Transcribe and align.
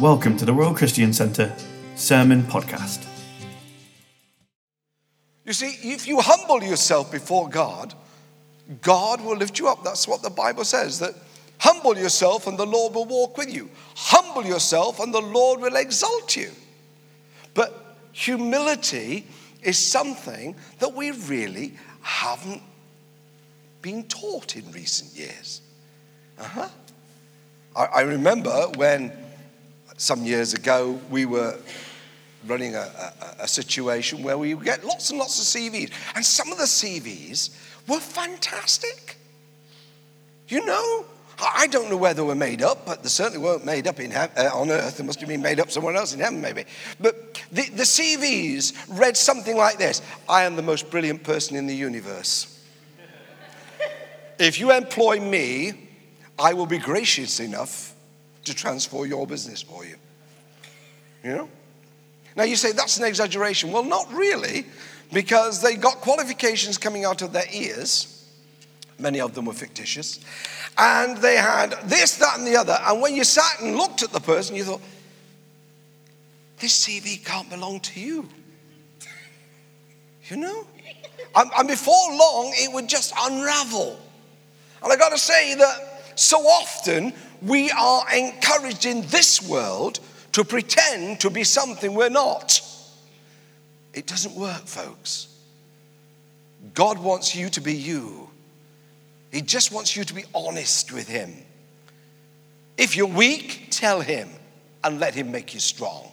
Welcome 0.00 0.36
to 0.36 0.44
the 0.44 0.52
Royal 0.52 0.74
Christian 0.74 1.12
Centre 1.12 1.52
Sermon 1.96 2.44
Podcast. 2.44 3.04
You 5.44 5.52
see, 5.52 5.90
if 5.90 6.06
you 6.06 6.20
humble 6.20 6.62
yourself 6.62 7.10
before 7.10 7.48
God, 7.48 7.94
God 8.80 9.20
will 9.20 9.36
lift 9.36 9.58
you 9.58 9.66
up. 9.66 9.82
That's 9.82 10.06
what 10.06 10.22
the 10.22 10.30
Bible 10.30 10.64
says 10.64 11.00
that 11.00 11.14
humble 11.58 11.98
yourself 11.98 12.46
and 12.46 12.56
the 12.56 12.64
Lord 12.64 12.94
will 12.94 13.06
walk 13.06 13.36
with 13.36 13.52
you. 13.52 13.70
Humble 13.96 14.44
yourself 14.44 15.00
and 15.00 15.12
the 15.12 15.20
Lord 15.20 15.60
will 15.60 15.74
exalt 15.74 16.36
you. 16.36 16.52
But 17.54 17.96
humility 18.12 19.26
is 19.64 19.78
something 19.78 20.54
that 20.78 20.94
we 20.94 21.10
really 21.10 21.74
haven't 22.02 22.62
been 23.82 24.04
taught 24.04 24.54
in 24.54 24.70
recent 24.70 25.18
years. 25.18 25.60
Uh-huh. 26.38 26.68
I, 27.74 27.84
I 27.86 28.00
remember 28.02 28.68
when 28.76 29.10
some 29.98 30.24
years 30.24 30.54
ago 30.54 30.98
we 31.10 31.26
were 31.26 31.58
running 32.46 32.74
a, 32.74 32.78
a, 32.78 33.42
a, 33.42 33.48
situation 33.48 34.22
where 34.22 34.38
we 34.38 34.54
get 34.54 34.84
lots 34.84 35.10
and 35.10 35.18
lots 35.18 35.38
of 35.38 35.60
CVs, 35.60 35.92
and 36.14 36.24
some 36.24 36.50
of 36.52 36.56
the 36.56 36.64
CVs 36.64 37.50
were 37.88 37.98
fantastic. 37.98 39.16
You 40.46 40.64
know, 40.64 41.04
I 41.40 41.66
don't 41.66 41.90
know 41.90 41.96
whether 41.96 42.22
they 42.22 42.26
were 42.26 42.36
made 42.36 42.62
up, 42.62 42.86
but 42.86 43.02
they 43.02 43.08
certainly 43.08 43.44
weren't 43.44 43.64
made 43.64 43.86
up 43.86 43.98
in 43.98 44.12
uh, 44.12 44.28
on 44.54 44.70
earth. 44.70 44.98
They 44.98 45.04
must 45.04 45.18
have 45.20 45.28
been 45.28 45.42
made 45.42 45.60
up 45.60 45.70
somewhere 45.70 45.94
else 45.94 46.14
in 46.14 46.20
heaven, 46.20 46.40
maybe. 46.40 46.64
But 47.00 47.42
the, 47.50 47.68
the 47.70 47.82
CVs 47.82 48.98
read 48.98 49.16
something 49.16 49.56
like 49.56 49.78
this 49.78 50.00
I 50.28 50.44
am 50.44 50.54
the 50.56 50.62
most 50.62 50.90
brilliant 50.90 51.24
person 51.24 51.56
in 51.56 51.66
the 51.66 51.74
universe. 51.74 52.64
if 54.38 54.60
you 54.60 54.72
employ 54.72 55.20
me, 55.20 55.72
I 56.38 56.54
will 56.54 56.66
be 56.66 56.78
gracious 56.78 57.40
enough 57.40 57.94
to 58.48 58.54
transfer 58.54 59.06
your 59.06 59.26
business 59.26 59.62
for 59.62 59.84
you. 59.84 59.96
You 61.22 61.30
know? 61.36 61.48
Now 62.36 62.44
you 62.44 62.56
say 62.56 62.72
that's 62.72 62.98
an 62.98 63.04
exaggeration. 63.04 63.72
Well, 63.72 63.84
not 63.84 64.12
really, 64.12 64.66
because 65.12 65.62
they 65.62 65.76
got 65.76 65.96
qualifications 65.96 66.78
coming 66.78 67.04
out 67.04 67.22
of 67.22 67.32
their 67.32 67.46
ears. 67.52 68.14
Many 68.98 69.20
of 69.20 69.34
them 69.34 69.44
were 69.44 69.52
fictitious. 69.52 70.20
And 70.76 71.16
they 71.18 71.36
had 71.36 71.70
this, 71.84 72.18
that, 72.18 72.38
and 72.38 72.46
the 72.46 72.56
other. 72.56 72.76
And 72.80 73.00
when 73.00 73.14
you 73.14 73.24
sat 73.24 73.60
and 73.60 73.76
looked 73.76 74.02
at 74.02 74.10
the 74.10 74.20
person, 74.20 74.56
you 74.56 74.64
thought, 74.64 74.82
this 76.58 76.86
CV 76.86 77.24
can't 77.24 77.48
belong 77.48 77.80
to 77.80 78.00
you. 78.00 78.28
You 80.28 80.36
know? 80.36 80.66
And, 81.34 81.50
and 81.56 81.68
before 81.68 82.10
long, 82.10 82.52
it 82.56 82.72
would 82.72 82.88
just 82.88 83.14
unravel. 83.20 83.98
And 84.82 84.92
I 84.92 84.96
got 84.96 85.10
to 85.10 85.18
say 85.18 85.54
that 85.54 86.18
so 86.18 86.38
often 86.38 87.12
we 87.42 87.70
are 87.70 88.04
encouraged 88.14 88.86
in 88.86 89.02
this 89.08 89.42
world 89.42 90.00
to 90.32 90.44
pretend 90.44 91.20
to 91.20 91.30
be 91.30 91.44
something 91.44 91.94
we're 91.94 92.08
not. 92.08 92.60
It 93.94 94.06
doesn't 94.06 94.34
work, 94.34 94.66
folks. 94.66 95.28
God 96.74 96.98
wants 96.98 97.34
you 97.34 97.48
to 97.50 97.60
be 97.60 97.74
you. 97.74 98.28
He 99.32 99.42
just 99.42 99.72
wants 99.72 99.96
you 99.96 100.04
to 100.04 100.14
be 100.14 100.24
honest 100.34 100.92
with 100.92 101.08
Him. 101.08 101.32
If 102.76 102.96
you're 102.96 103.06
weak, 103.06 103.68
tell 103.70 104.00
Him 104.00 104.28
and 104.82 105.00
let 105.00 105.14
Him 105.14 105.30
make 105.30 105.54
you 105.54 105.60
strong. 105.60 106.10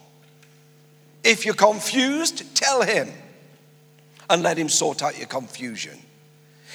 If 1.23 1.45
you're 1.45 1.55
confused, 1.55 2.55
tell 2.55 2.81
Him 2.81 3.11
and 4.29 4.43
let 4.43 4.57
Him 4.57 4.69
sort 4.69 5.01
out 5.03 5.17
your 5.17 5.27
confusion. 5.27 5.97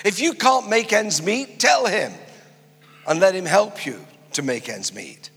If 0.05 0.21
you 0.21 0.35
can't 0.35 0.69
make 0.69 0.93
ends 0.93 1.23
meet, 1.23 1.59
tell 1.61 1.87
Him 1.87 2.13
and 3.07 3.21
let 3.21 3.35
Him 3.35 3.45
help 3.47 3.85
you 3.85 4.05
to 4.33 4.43
make 4.43 4.69
ends 4.69 4.95
meet. 4.95 5.31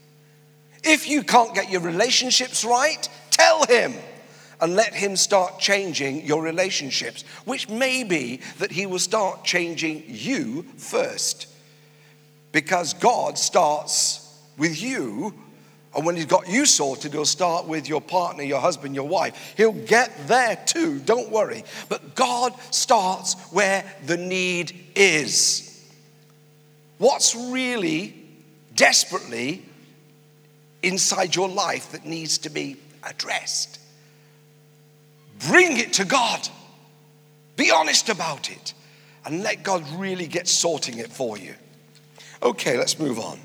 If 0.84 1.08
you 1.08 1.24
can't 1.24 1.56
get 1.56 1.72
your 1.72 1.82
relationships 1.82 2.66
right, 2.66 3.08
tell 3.32 3.66
Him 3.66 3.94
and 4.60 4.76
let 4.76 4.94
Him 4.94 5.16
start 5.16 5.60
changing 5.60 6.26
your 6.26 6.42
relationships, 6.42 7.24
which 7.46 7.70
may 7.70 8.04
be 8.04 8.42
that 8.60 8.72
He 8.72 8.86
will 8.86 9.00
start 9.00 9.44
changing 9.44 10.04
you 10.08 10.64
first. 10.78 11.48
Because 12.52 12.94
God 12.94 13.38
starts 13.38 14.40
with 14.58 14.82
you, 14.82 15.34
and 15.96 16.06
when 16.06 16.16
He's 16.16 16.26
got 16.26 16.48
you 16.48 16.66
sorted, 16.66 17.14
He'll 17.14 17.26
start 17.26 17.68
with 17.68 17.88
your 17.88 18.02
partner, 18.02 18.44
your 18.44 18.60
husband, 18.60 18.94
your 18.94 19.08
wife. 19.08 19.54
He'll 19.58 19.72
get 19.74 20.12
there 20.28 20.58
too, 20.66 21.00
don't 21.00 21.32
worry. 21.32 21.64
But 21.90 22.16
God 22.16 22.54
starts 22.72 23.36
where 23.52 23.84
the 24.06 24.18
need 24.18 24.92
is. 24.96 25.70
What's 26.98 27.36
really 27.36 28.23
desperately 28.76 29.66
inside 30.82 31.36
your 31.36 31.50
life 31.50 31.92
that 31.92 32.06
needs 32.06 32.38
to 32.40 32.50
be 32.50 32.78
addressed. 33.04 33.80
Bring 35.48 35.78
it 35.78 35.94
to 35.94 36.06
God. 36.06 36.48
Be 37.56 37.72
honest 37.72 38.10
about 38.10 38.52
it 38.52 38.74
and 39.26 39.44
let 39.44 39.64
God 39.64 39.86
really 39.96 40.28
get 40.28 40.48
sorting 40.48 40.98
it 40.98 41.12
for 41.12 41.38
you. 41.38 41.54
Okay, 42.42 42.78
let's 42.78 43.00
move 43.00 43.20
on. 43.20 43.40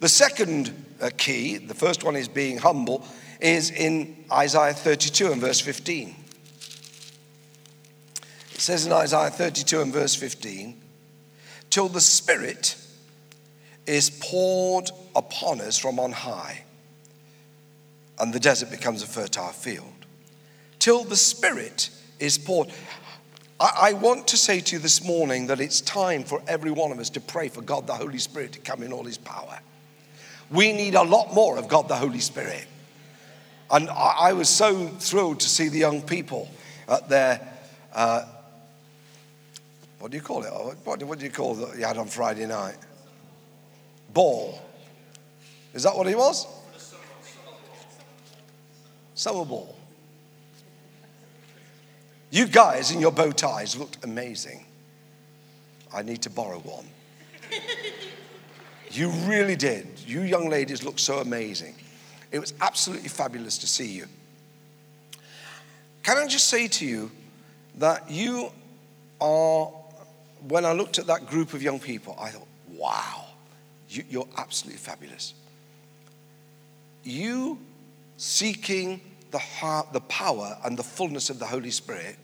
The 0.00 0.08
second 0.08 0.84
uh, 1.00 1.10
key, 1.16 1.56
the 1.56 1.74
first 1.74 2.04
one 2.04 2.14
is 2.14 2.28
being 2.28 2.58
humble, 2.58 3.04
is 3.40 3.70
in 3.70 4.24
Isaiah 4.30 4.74
32 4.74 5.32
and 5.32 5.40
verse 5.40 5.60
15. 5.60 6.14
It 8.52 8.60
says 8.60 8.86
in 8.86 8.92
Isaiah 8.92 9.30
32 9.30 9.80
and 9.80 9.92
verse 9.92 10.14
15, 10.14 10.80
till 11.70 11.88
the 11.88 12.00
Spirit 12.00 12.76
is 13.88 14.10
poured 14.10 14.90
upon 15.16 15.60
us 15.60 15.78
from 15.78 15.98
on 15.98 16.12
high, 16.12 16.62
and 18.18 18.32
the 18.32 18.40
desert 18.40 18.70
becomes 18.70 19.02
a 19.02 19.06
fertile 19.06 19.48
field. 19.48 20.06
Till 20.78 21.04
the 21.04 21.16
Spirit 21.16 21.90
is 22.20 22.38
poured. 22.38 22.68
I, 23.60 23.94
want 23.94 24.28
to 24.28 24.36
say 24.36 24.60
to 24.60 24.76
you 24.76 24.78
this 24.78 25.04
morning 25.04 25.48
that 25.48 25.60
it's 25.60 25.80
time 25.80 26.22
for 26.22 26.40
every 26.46 26.70
one 26.70 26.92
of 26.92 27.00
us 27.00 27.10
to 27.10 27.20
pray 27.20 27.48
for 27.48 27.60
God 27.60 27.88
the 27.88 27.94
Holy 27.94 28.18
Spirit 28.18 28.52
to 28.52 28.60
come 28.60 28.84
in 28.84 28.92
all 28.92 29.02
his 29.02 29.18
power. 29.18 29.58
We 30.48 30.72
need 30.72 30.94
a 30.94 31.02
lot 31.02 31.34
more 31.34 31.58
of 31.58 31.66
God 31.66 31.88
the 31.88 31.96
Holy 31.96 32.20
Spirit. 32.20 32.66
And 33.68 33.90
I, 33.90 34.32
was 34.32 34.48
so 34.48 34.86
thrilled 34.86 35.40
to 35.40 35.48
see 35.48 35.68
the 35.68 35.78
young 35.78 36.02
people 36.02 36.48
at 36.86 37.08
their, 37.08 37.40
uh, 37.92 38.26
what 39.98 40.12
do 40.12 40.16
you 40.16 40.22
call 40.22 40.44
it? 40.44 40.50
What, 40.84 41.02
what 41.02 41.18
do 41.18 41.24
you 41.24 41.30
call 41.32 41.60
it 41.64 41.78
you 41.78 41.84
had 41.84 41.98
on 41.98 42.06
Friday 42.06 42.46
night? 42.46 42.76
Ball. 44.12 44.60
Is 45.74 45.82
that 45.82 45.96
what 45.96 46.06
he 46.06 46.14
was? 46.14 46.46
Summer 49.14 49.44
ball. 49.44 49.76
You 52.30 52.46
guys 52.46 52.90
in 52.90 53.00
your 53.00 53.10
bow 53.10 53.32
ties 53.32 53.76
looked 53.76 54.04
amazing. 54.04 54.64
I 55.92 56.02
need 56.02 56.22
to 56.22 56.30
borrow 56.30 56.58
one. 56.58 56.86
you 58.90 59.10
really 59.26 59.56
did. 59.56 59.86
You 60.06 60.22
young 60.22 60.48
ladies 60.48 60.84
look 60.84 60.98
so 60.98 61.18
amazing. 61.18 61.74
It 62.30 62.38
was 62.38 62.52
absolutely 62.60 63.08
fabulous 63.08 63.58
to 63.58 63.66
see 63.66 63.86
you. 63.86 64.06
Can 66.02 66.18
I 66.18 66.26
just 66.26 66.48
say 66.48 66.68
to 66.68 66.86
you 66.86 67.10
that 67.76 68.10
you 68.10 68.50
are, 69.20 69.66
when 70.46 70.64
I 70.64 70.72
looked 70.72 70.98
at 70.98 71.06
that 71.06 71.26
group 71.26 71.54
of 71.54 71.62
young 71.62 71.80
people, 71.80 72.16
I 72.20 72.30
thought, 72.30 72.46
wow. 72.70 73.24
You, 73.88 74.20
are 74.20 74.40
absolutely 74.42 74.78
fabulous. 74.78 75.34
You 77.04 77.58
seeking 78.16 79.00
the, 79.30 79.38
heart, 79.38 79.92
the 79.92 80.00
power 80.02 80.58
and 80.64 80.78
the 80.78 80.82
fullness 80.82 81.30
of 81.30 81.38
the 81.38 81.46
Holy 81.46 81.70
Spirit 81.70 82.16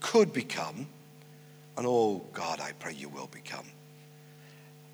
could 0.00 0.32
become, 0.32 0.86
and 1.76 1.86
oh 1.86 2.22
God, 2.32 2.60
I 2.60 2.72
pray 2.78 2.94
you 2.94 3.08
will 3.08 3.28
become, 3.28 3.66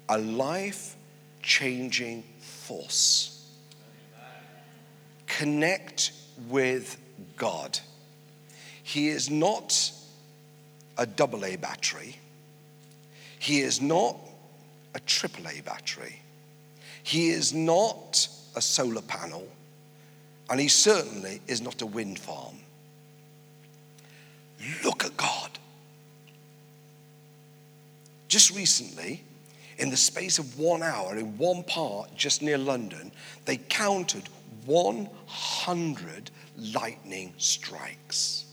a 0.09 0.19
life 0.19 0.97
changing 1.43 2.25
force. 2.41 3.35
Connect 5.27 6.13
with 6.49 6.99
God. 7.37 7.79
He 8.83 9.09
is 9.09 9.31
not 9.31 9.93
a 10.97 11.07
double 11.07 11.45
A 11.45 11.57
battery. 11.57 12.17
He 13.39 13.61
is 13.61 13.81
not 13.81 14.17
a 14.95 15.01
AAA 15.01 15.65
battery. 15.65 16.21
He 17.03 17.31
is 17.31 17.53
not 17.53 18.29
a 18.55 18.61
solar 18.61 19.03
panel, 19.03 19.47
and 20.51 20.61
he 20.61 20.69
certainly 20.69 21.41
is 21.47 21.61
not 21.61 21.83
a 21.83 21.87
wind 21.87 22.19
farm. 22.19 22.57
Look 24.85 25.05
at 25.05 25.17
God. 25.17 25.59
Just 28.29 28.55
recently, 28.55 29.25
in 29.79 29.91
the 29.91 29.97
space 29.97 30.39
of 30.39 30.59
one 30.59 30.83
hour, 30.83 31.17
in 31.17 31.39
one 31.39 31.63
part 31.63 32.15
just 32.15 32.43
near 32.43 32.59
London, 32.59 33.13
they 33.45 33.57
counted 33.57 34.29
100 34.67 36.31
lightning 36.57 37.33
strikes. 37.39 38.45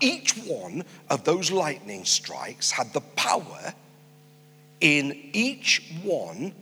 Each 0.00 0.32
one 0.32 0.84
of 1.08 1.24
those 1.24 1.50
lightning 1.50 2.04
strikes 2.04 2.70
had 2.70 2.92
the 2.92 3.00
power 3.00 3.72
in 4.84 5.30
each 5.32 5.82
one 6.02 6.52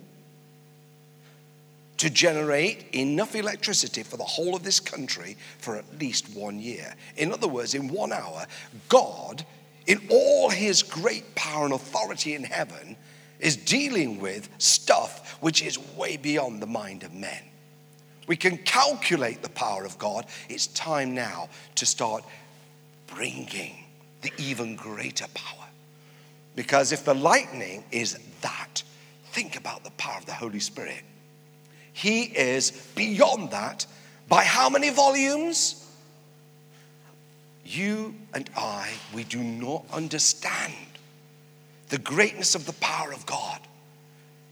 to 1.97 2.09
generate 2.09 2.85
enough 2.93 3.35
electricity 3.35 4.01
for 4.01 4.15
the 4.15 4.23
whole 4.23 4.55
of 4.55 4.63
this 4.63 4.79
country 4.79 5.35
for 5.57 5.75
at 5.75 5.99
least 5.99 6.33
one 6.33 6.57
year. 6.57 6.95
In 7.17 7.33
other 7.33 7.49
words, 7.49 7.73
in 7.73 7.89
one 7.89 8.13
hour, 8.13 8.45
God, 8.87 9.45
in 9.87 10.07
all 10.09 10.49
his 10.49 10.83
great 10.83 11.35
power 11.35 11.65
and 11.65 11.73
authority 11.73 12.33
in 12.33 12.45
heaven, 12.45 12.95
is 13.41 13.57
dealing 13.57 14.21
with 14.21 14.47
stuff 14.57 15.37
which 15.41 15.61
is 15.61 15.77
way 15.97 16.15
beyond 16.15 16.61
the 16.61 16.67
mind 16.67 17.03
of 17.03 17.13
men. 17.13 17.43
We 18.25 18.37
can 18.37 18.57
calculate 18.57 19.41
the 19.41 19.49
power 19.49 19.83
of 19.83 19.97
God. 19.97 20.27
It's 20.47 20.67
time 20.67 21.13
now 21.13 21.49
to 21.75 21.85
start 21.85 22.23
bringing 23.07 23.83
the 24.21 24.31
even 24.37 24.77
greater 24.77 25.27
power. 25.33 25.62
Because 26.55 26.91
if 26.91 27.05
the 27.05 27.13
lightning 27.13 27.83
is 27.91 28.17
that, 28.41 28.83
think 29.31 29.55
about 29.55 29.83
the 29.83 29.91
power 29.91 30.17
of 30.17 30.25
the 30.25 30.33
Holy 30.33 30.59
Spirit. 30.59 31.01
He 31.93 32.23
is 32.23 32.71
beyond 32.95 33.51
that 33.51 33.85
by 34.27 34.43
how 34.43 34.69
many 34.69 34.89
volumes? 34.89 35.79
You 37.65 38.15
and 38.33 38.49
I, 38.55 38.91
we 39.13 39.23
do 39.23 39.39
not 39.39 39.85
understand 39.91 40.73
the 41.89 41.97
greatness 41.97 42.55
of 42.55 42.65
the 42.65 42.73
power 42.73 43.13
of 43.13 43.25
God. 43.25 43.59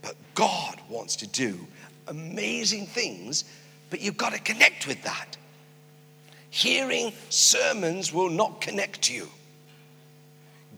But 0.02 0.16
God 0.36 0.80
wants 0.90 1.16
to 1.18 1.28
do 1.28 1.60
amazing 2.08 2.88
things, 2.88 3.44
but 3.90 4.02
you've 4.02 4.18
got 4.18 4.34
to 4.34 4.40
connect 4.40 4.88
with 4.88 5.02
that. 5.04 5.38
Hearing 6.50 7.14
sermons 7.30 8.12
will 8.12 8.30
not 8.30 8.62
connect 8.62 9.10
you. 9.10 9.30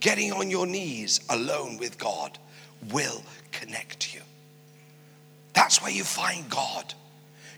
Getting 0.04 0.34
on 0.34 0.50
your 0.50 0.66
knees 0.66 1.20
alone 1.30 1.78
with 1.78 1.96
God 1.96 2.38
will 2.92 3.22
connect 3.52 4.14
you. 4.14 4.20
That's 5.54 5.80
where 5.80 5.90
you 5.90 6.04
find 6.04 6.46
God. 6.50 6.92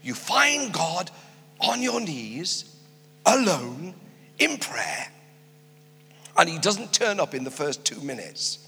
You 0.00 0.14
find 0.14 0.72
God 0.72 1.10
on 1.60 1.82
your 1.82 2.00
knees, 2.00 2.72
alone, 3.26 3.94
in 4.38 4.58
prayer. 4.58 5.08
And 6.38 6.48
He 6.48 6.58
doesn't 6.58 6.92
turn 6.92 7.18
up 7.18 7.34
in 7.34 7.42
the 7.42 7.50
first 7.50 7.84
two 7.84 8.00
minutes. 8.00 8.64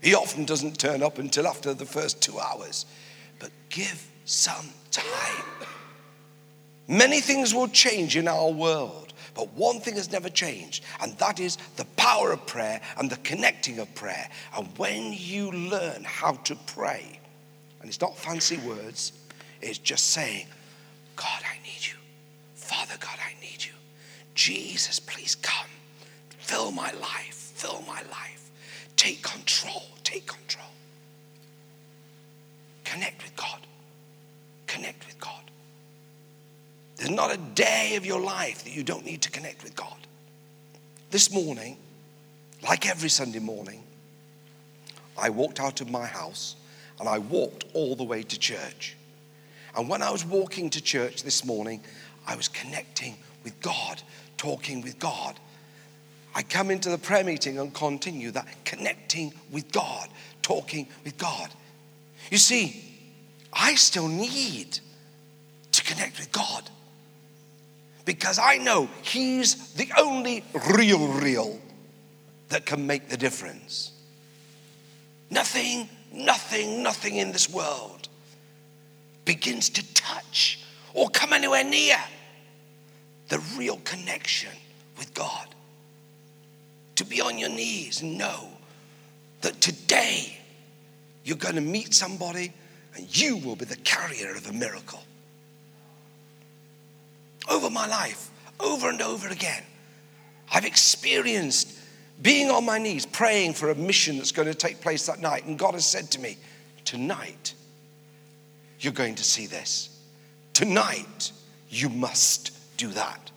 He 0.00 0.14
often 0.14 0.46
doesn't 0.46 0.78
turn 0.78 1.02
up 1.02 1.18
until 1.18 1.46
after 1.46 1.74
the 1.74 1.84
first 1.84 2.22
two 2.22 2.40
hours. 2.40 2.86
But 3.38 3.50
give 3.68 4.08
some 4.24 4.70
time. 4.90 5.44
Many 6.88 7.20
things 7.20 7.54
will 7.54 7.68
change 7.68 8.16
in 8.16 8.26
our 8.26 8.50
world, 8.50 9.11
but 9.34 9.52
one 9.54 9.80
thing 9.80 9.94
has 9.94 10.12
never 10.12 10.28
changed, 10.28 10.84
and 11.00 11.16
that 11.18 11.40
is 11.40 11.56
the 11.76 11.84
power 11.96 12.32
of 12.32 12.46
prayer 12.46 12.80
and 12.98 13.10
the 13.10 13.16
connecting 13.18 13.78
of 13.78 13.94
prayer. 13.94 14.28
And 14.56 14.68
when 14.76 15.12
you 15.12 15.50
learn 15.52 16.04
how 16.04 16.32
to 16.32 16.56
pray, 16.66 17.18
and 17.80 17.88
it's 17.88 18.00
not 18.00 18.16
fancy 18.16 18.58
words, 18.58 19.12
it's 19.60 19.78
just 19.78 20.10
saying, 20.10 20.46
God, 21.16 21.42
I 21.44 21.56
need 21.62 21.86
you. 21.86 21.96
Father 22.54 22.94
God, 23.00 23.18
I 23.24 23.40
need 23.40 23.64
you. 23.64 23.72
Jesus, 24.34 24.98
please 25.00 25.34
come. 25.34 25.68
Fill 26.38 26.70
my 26.72 26.92
life. 26.92 27.52
Fill 27.54 27.82
my 27.86 28.02
life. 28.10 28.50
Take 28.96 29.22
control. 29.22 29.84
Take 30.04 30.26
control. 30.26 30.66
Connect 32.84 33.22
with 33.22 33.36
God. 33.36 33.60
Connect 34.66 35.06
with 35.06 35.18
God. 35.20 35.50
There's 36.96 37.10
not 37.10 37.32
a 37.32 37.36
day 37.36 37.96
of 37.96 38.06
your 38.06 38.20
life 38.20 38.64
that 38.64 38.74
you 38.74 38.82
don't 38.82 39.04
need 39.04 39.22
to 39.22 39.30
connect 39.30 39.62
with 39.62 39.74
God. 39.74 39.96
This 41.10 41.32
morning, 41.32 41.76
like 42.62 42.88
every 42.88 43.08
Sunday 43.08 43.38
morning, 43.38 43.82
I 45.18 45.30
walked 45.30 45.60
out 45.60 45.80
of 45.80 45.90
my 45.90 46.06
house 46.06 46.56
and 46.98 47.08
I 47.08 47.18
walked 47.18 47.64
all 47.74 47.96
the 47.96 48.04
way 48.04 48.22
to 48.22 48.38
church. 48.38 48.96
And 49.76 49.88
when 49.88 50.02
I 50.02 50.10
was 50.10 50.24
walking 50.24 50.70
to 50.70 50.80
church 50.80 51.22
this 51.22 51.44
morning, 51.44 51.82
I 52.26 52.36
was 52.36 52.48
connecting 52.48 53.16
with 53.42 53.60
God, 53.60 54.02
talking 54.36 54.82
with 54.82 54.98
God. 54.98 55.38
I 56.34 56.42
come 56.42 56.70
into 56.70 56.88
the 56.88 56.98
prayer 56.98 57.24
meeting 57.24 57.58
and 57.58 57.74
continue 57.74 58.30
that 58.30 58.46
connecting 58.64 59.32
with 59.50 59.70
God, 59.72 60.08
talking 60.40 60.88
with 61.04 61.18
God. 61.18 61.50
You 62.30 62.38
see, 62.38 62.84
I 63.52 63.74
still 63.74 64.08
need 64.08 64.78
to 65.72 65.82
connect 65.84 66.18
with 66.18 66.32
God 66.32 66.70
because 68.04 68.38
I 68.38 68.58
know 68.58 68.88
He's 69.02 69.72
the 69.74 69.90
only 69.98 70.44
real, 70.74 71.08
real 71.08 71.58
that 72.48 72.66
can 72.66 72.86
make 72.86 73.08
the 73.08 73.16
difference. 73.16 73.92
Nothing 75.30 75.88
nothing, 76.12 76.82
nothing 76.82 77.16
in 77.16 77.32
this 77.32 77.48
world 77.48 78.08
begins 79.24 79.70
to 79.70 79.94
touch 79.94 80.60
or 80.94 81.08
come 81.08 81.32
anywhere 81.32 81.64
near 81.64 81.96
the 83.28 83.38
real 83.56 83.76
connection 83.84 84.52
with 84.98 85.14
God. 85.14 85.48
To 86.96 87.04
be 87.04 87.20
on 87.20 87.38
your 87.38 87.48
knees 87.48 88.02
and 88.02 88.18
know 88.18 88.48
that 89.40 89.60
today 89.60 90.38
you're 91.24 91.36
going 91.36 91.54
to 91.54 91.60
meet 91.60 91.94
somebody 91.94 92.52
and 92.94 93.16
you 93.16 93.38
will 93.38 93.56
be 93.56 93.64
the 93.64 93.76
carrier 93.76 94.34
of 94.34 94.48
a 94.48 94.52
miracle. 94.52 95.02
Over 97.52 97.68
my 97.68 97.86
life, 97.86 98.30
over 98.58 98.88
and 98.88 99.02
over 99.02 99.28
again, 99.28 99.62
I've 100.50 100.64
experienced 100.64 101.78
being 102.22 102.50
on 102.50 102.64
my 102.64 102.78
knees, 102.78 103.04
praying 103.04 103.52
for 103.52 103.70
a 103.70 103.74
mission 103.74 104.16
that's 104.16 104.32
going 104.32 104.48
to 104.48 104.54
take 104.54 104.80
place 104.80 105.06
that 105.06 105.20
night. 105.20 105.44
And 105.44 105.58
God 105.58 105.74
has 105.74 105.84
said 105.84 106.10
to 106.12 106.20
me, 106.20 106.38
Tonight, 106.86 107.52
you're 108.80 108.94
going 108.94 109.16
to 109.16 109.24
see 109.24 109.46
this. 109.46 109.90
Tonight, 110.54 111.32
you 111.68 111.90
must 111.90 112.52
do 112.78 112.88
that. 112.88 113.30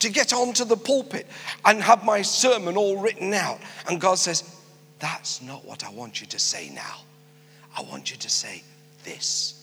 To 0.00 0.10
get 0.10 0.32
onto 0.32 0.64
the 0.64 0.76
pulpit 0.76 1.26
and 1.64 1.82
have 1.82 2.04
my 2.04 2.22
sermon 2.22 2.76
all 2.76 2.98
written 2.98 3.34
out. 3.34 3.58
And 3.88 4.00
God 4.00 4.18
says, 4.18 4.44
That's 5.00 5.42
not 5.42 5.64
what 5.64 5.84
I 5.84 5.90
want 5.90 6.20
you 6.20 6.26
to 6.28 6.38
say 6.38 6.70
now. 6.70 7.00
I 7.76 7.82
want 7.82 8.12
you 8.12 8.16
to 8.18 8.30
say 8.30 8.62
this. 9.02 9.56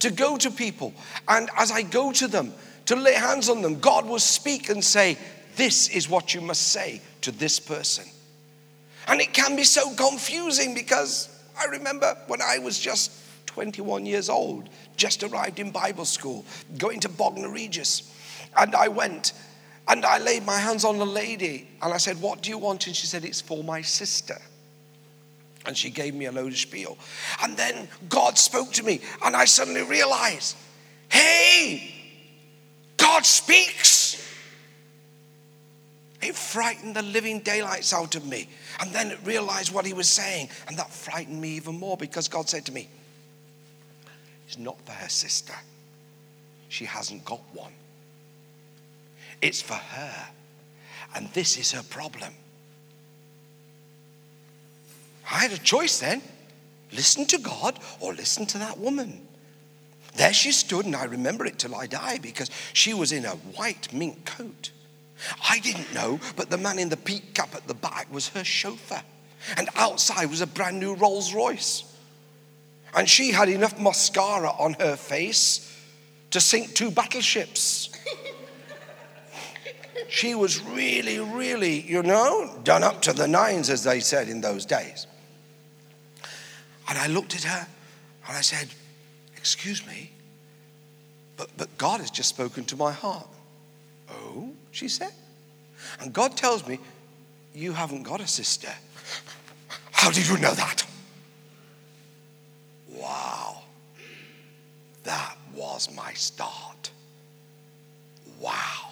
To 0.00 0.10
go 0.10 0.36
to 0.36 0.50
people, 0.50 0.94
and 1.28 1.48
as 1.56 1.70
I 1.70 1.82
go 1.82 2.12
to 2.12 2.26
them, 2.26 2.52
to 2.88 2.96
lay 2.96 3.12
hands 3.12 3.50
on 3.50 3.60
them, 3.60 3.80
God 3.80 4.06
will 4.06 4.18
speak 4.18 4.70
and 4.70 4.82
say, 4.82 5.18
This 5.56 5.88
is 5.90 6.08
what 6.08 6.32
you 6.32 6.40
must 6.40 6.68
say 6.68 7.02
to 7.20 7.30
this 7.30 7.60
person. 7.60 8.06
And 9.06 9.20
it 9.20 9.34
can 9.34 9.56
be 9.56 9.64
so 9.64 9.94
confusing 9.94 10.72
because 10.74 11.28
I 11.58 11.66
remember 11.66 12.16
when 12.28 12.40
I 12.40 12.58
was 12.58 12.78
just 12.78 13.12
21 13.44 14.06
years 14.06 14.30
old, 14.30 14.70
just 14.96 15.22
arrived 15.22 15.58
in 15.58 15.70
Bible 15.70 16.06
school, 16.06 16.46
going 16.78 17.00
to 17.00 17.10
Bognor 17.10 17.50
Regis. 17.52 18.10
And 18.56 18.74
I 18.74 18.88
went 18.88 19.34
and 19.86 20.06
I 20.06 20.16
laid 20.16 20.46
my 20.46 20.58
hands 20.58 20.86
on 20.86 20.96
a 20.96 21.04
lady 21.04 21.68
and 21.82 21.92
I 21.92 21.98
said, 21.98 22.18
What 22.22 22.40
do 22.40 22.48
you 22.48 22.56
want? 22.56 22.86
And 22.86 22.96
she 22.96 23.06
said, 23.06 23.22
It's 23.22 23.42
for 23.42 23.62
my 23.62 23.82
sister. 23.82 24.40
And 25.66 25.76
she 25.76 25.90
gave 25.90 26.14
me 26.14 26.24
a 26.24 26.32
load 26.32 26.52
of 26.52 26.58
spiel. 26.58 26.96
And 27.42 27.54
then 27.54 27.86
God 28.08 28.38
spoke 28.38 28.72
to 28.72 28.82
me 28.82 29.02
and 29.22 29.36
I 29.36 29.44
suddenly 29.44 29.82
realized, 29.82 30.56
Hey, 31.10 31.96
God 33.08 33.24
speaks. 33.24 34.22
It 36.20 36.34
frightened 36.34 36.94
the 36.94 37.00
living 37.00 37.40
daylights 37.40 37.94
out 37.94 38.14
of 38.16 38.26
me. 38.26 38.50
And 38.80 38.92
then 38.92 39.10
it 39.10 39.18
realized 39.24 39.72
what 39.72 39.86
he 39.86 39.94
was 39.94 40.10
saying. 40.10 40.50
And 40.66 40.76
that 40.76 40.90
frightened 40.90 41.40
me 41.40 41.50
even 41.56 41.78
more 41.78 41.96
because 41.96 42.28
God 42.28 42.50
said 42.50 42.66
to 42.66 42.72
me, 42.72 42.86
It's 44.46 44.58
not 44.58 44.76
for 44.84 44.92
her 44.92 45.08
sister. 45.08 45.54
She 46.68 46.84
hasn't 46.84 47.24
got 47.24 47.40
one. 47.54 47.72
It's 49.40 49.62
for 49.62 49.74
her. 49.74 50.28
And 51.14 51.28
this 51.28 51.56
is 51.56 51.72
her 51.72 51.82
problem. 51.84 52.34
I 55.30 55.38
had 55.38 55.52
a 55.52 55.58
choice 55.58 56.00
then 56.00 56.20
listen 56.92 57.24
to 57.26 57.38
God 57.38 57.78
or 58.00 58.12
listen 58.12 58.44
to 58.46 58.58
that 58.58 58.78
woman. 58.78 59.27
There 60.18 60.32
she 60.32 60.50
stood, 60.50 60.84
and 60.84 60.96
I 60.96 61.04
remember 61.04 61.46
it 61.46 61.60
till 61.60 61.76
I 61.76 61.86
die 61.86 62.18
because 62.18 62.50
she 62.72 62.92
was 62.92 63.12
in 63.12 63.24
a 63.24 63.36
white 63.54 63.92
mink 63.94 64.24
coat. 64.24 64.72
I 65.48 65.60
didn't 65.60 65.94
know, 65.94 66.18
but 66.34 66.50
the 66.50 66.58
man 66.58 66.80
in 66.80 66.88
the 66.88 66.96
peak 66.96 67.34
cap 67.34 67.54
at 67.54 67.68
the 67.68 67.74
back 67.74 68.12
was 68.12 68.28
her 68.30 68.42
chauffeur. 68.42 69.02
And 69.56 69.68
outside 69.76 70.28
was 70.28 70.40
a 70.40 70.46
brand 70.48 70.80
new 70.80 70.94
Rolls 70.94 71.32
Royce. 71.32 71.84
And 72.96 73.08
she 73.08 73.30
had 73.30 73.48
enough 73.48 73.78
mascara 73.78 74.50
on 74.58 74.72
her 74.80 74.96
face 74.96 75.72
to 76.32 76.40
sink 76.40 76.74
two 76.74 76.90
battleships. 76.90 77.88
she 80.08 80.34
was 80.34 80.60
really, 80.62 81.20
really, 81.20 81.82
you 81.82 82.02
know, 82.02 82.58
done 82.64 82.82
up 82.82 83.02
to 83.02 83.12
the 83.12 83.28
nines, 83.28 83.70
as 83.70 83.84
they 83.84 84.00
said 84.00 84.28
in 84.28 84.40
those 84.40 84.66
days. 84.66 85.06
And 86.88 86.98
I 86.98 87.06
looked 87.06 87.36
at 87.36 87.44
her 87.44 87.68
and 88.26 88.36
I 88.36 88.40
said, 88.40 88.68
Excuse 89.48 89.86
me, 89.86 90.10
but, 91.38 91.48
but 91.56 91.78
God 91.78 92.00
has 92.00 92.10
just 92.10 92.28
spoken 92.28 92.66
to 92.66 92.76
my 92.76 92.92
heart. 92.92 93.26
Oh, 94.10 94.50
she 94.72 94.88
said. 94.88 95.12
And 96.00 96.12
God 96.12 96.36
tells 96.36 96.68
me, 96.68 96.78
You 97.54 97.72
haven't 97.72 98.02
got 98.02 98.20
a 98.20 98.26
sister. 98.26 98.68
How 99.90 100.10
did 100.10 100.28
you 100.28 100.36
know 100.36 100.52
that? 100.52 100.84
Wow. 102.90 103.62
That 105.04 105.38
was 105.54 105.88
my 105.96 106.12
start. 106.12 106.90
Wow. 108.38 108.90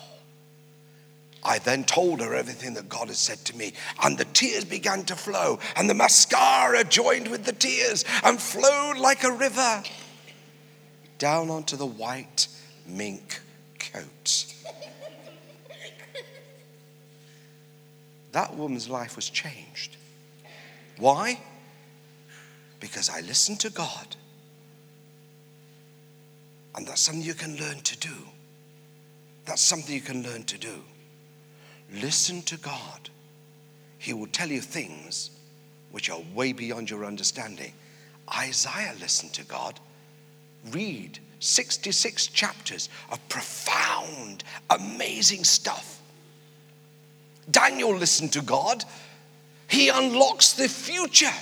I 1.45 1.59
then 1.59 1.85
told 1.85 2.23
her 2.23 2.35
everything 2.35 2.73
that 2.75 2.89
God 2.89 3.09
had 3.09 3.17
said 3.17 3.45
to 3.45 3.57
me, 3.59 3.75
and 4.03 4.17
the 4.17 4.25
tears 4.25 4.65
began 4.65 5.05
to 5.05 5.17
flow, 5.17 5.59
and 5.77 5.89
the 5.89 5.95
mascara 5.95 6.83
joined 6.83 7.29
with 7.29 7.45
the 7.45 7.53
tears 7.53 8.07
and 8.25 8.41
flowed 8.41 8.97
like 8.97 9.23
a 9.23 9.31
river 9.31 9.83
down 11.19 11.51
onto 11.51 11.77
the 11.77 11.87
white 11.87 12.49
mink 12.87 13.41
coat. 13.79 14.55
That 18.33 18.55
woman's 18.55 18.89
life 18.89 19.17
was 19.17 19.31
changed. 19.31 19.97
Why? 20.99 21.41
Because 22.81 23.09
I 23.09 23.21
listened 23.23 23.61
to 23.61 23.71
God. 23.71 24.17
And 26.75 26.87
that's 26.87 27.01
something 27.01 27.23
you 27.23 27.33
can 27.33 27.57
learn 27.57 27.81
to 27.81 27.97
do. 27.99 28.15
That's 29.47 29.63
something 29.63 29.95
you 29.95 30.03
can 30.03 30.23
learn 30.23 30.45
to 30.45 30.59
do. 30.59 30.83
Listen 31.95 32.43
to 32.43 32.59
God. 32.59 33.09
He 33.99 34.13
will 34.13 34.27
tell 34.27 34.49
you 34.49 34.61
things 34.61 35.31
which 35.91 36.11
are 36.11 36.21
way 36.35 36.53
beyond 36.53 36.91
your 36.91 37.07
understanding. 37.07 37.73
Isaiah 38.37 38.95
listened 39.01 39.33
to 39.35 39.45
God. 39.45 39.81
Read 40.71 41.19
66 41.41 42.27
chapters 42.29 42.89
of 43.11 43.27
profound, 43.29 44.45
amazing 44.71 45.45
stuff. 45.45 46.01
Daniel 47.51 47.95
listened 47.95 48.33
to 48.33 48.43
God. 48.43 48.85
He 49.69 49.89
unlocks 49.89 50.53
the 50.55 50.69
future 50.69 51.33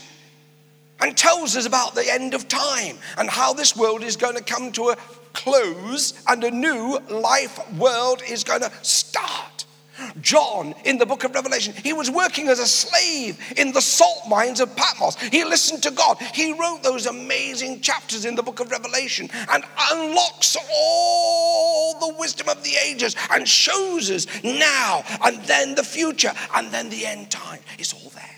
and 1.00 1.16
tells 1.16 1.56
us 1.56 1.66
about 1.66 1.94
the 1.94 2.10
end 2.10 2.34
of 2.34 2.48
time 2.48 2.98
and 3.18 3.28
how 3.28 3.52
this 3.52 3.76
world 3.76 4.02
is 4.02 4.16
going 4.16 4.36
to 4.36 4.42
come 4.42 4.72
to 4.72 4.90
a 4.90 4.96
close 5.32 6.14
and 6.28 6.42
a 6.44 6.50
new 6.50 6.98
life 7.10 7.60
world 7.74 8.22
is 8.28 8.44
going 8.44 8.60
to 8.60 8.72
start. 8.82 9.43
John 10.21 10.75
in 10.85 10.99
the 10.99 11.06
book 11.06 11.25
of 11.25 11.35
Revelation, 11.35 11.75
he 11.83 11.92
was 11.92 12.11
working 12.11 12.49
as 12.49 12.59
a 12.59 12.66
slave 12.66 13.38
in 13.56 13.73
the 13.73 13.80
salt 13.80 14.28
mines 14.28 14.61
of 14.61 14.75
Patmos. 14.76 15.16
He 15.16 15.44
listened 15.44 15.83
to 15.85 15.90
God. 15.90 16.18
He 16.35 16.52
wrote 16.52 16.83
those 16.83 17.06
amazing 17.06 17.80
chapters 17.80 18.25
in 18.25 18.35
the 18.35 18.42
book 18.42 18.61
of 18.61 18.71
Revelation 18.71 19.28
and 19.33 19.64
unlocks 19.92 20.56
all 20.73 21.99
the 22.00 22.14
wisdom 22.18 22.49
of 22.49 22.62
the 22.62 22.75
ages 22.85 23.16
and 23.30 23.49
shows 23.49 24.11
us 24.11 24.26
now 24.42 25.02
and 25.25 25.42
then 25.44 25.75
the 25.75 25.85
future 25.85 26.33
and 26.54 26.71
then 26.71 26.90
the 26.90 27.06
end 27.06 27.30
time. 27.30 27.61
It's 27.78 27.92
all 27.92 28.11
there. 28.11 28.37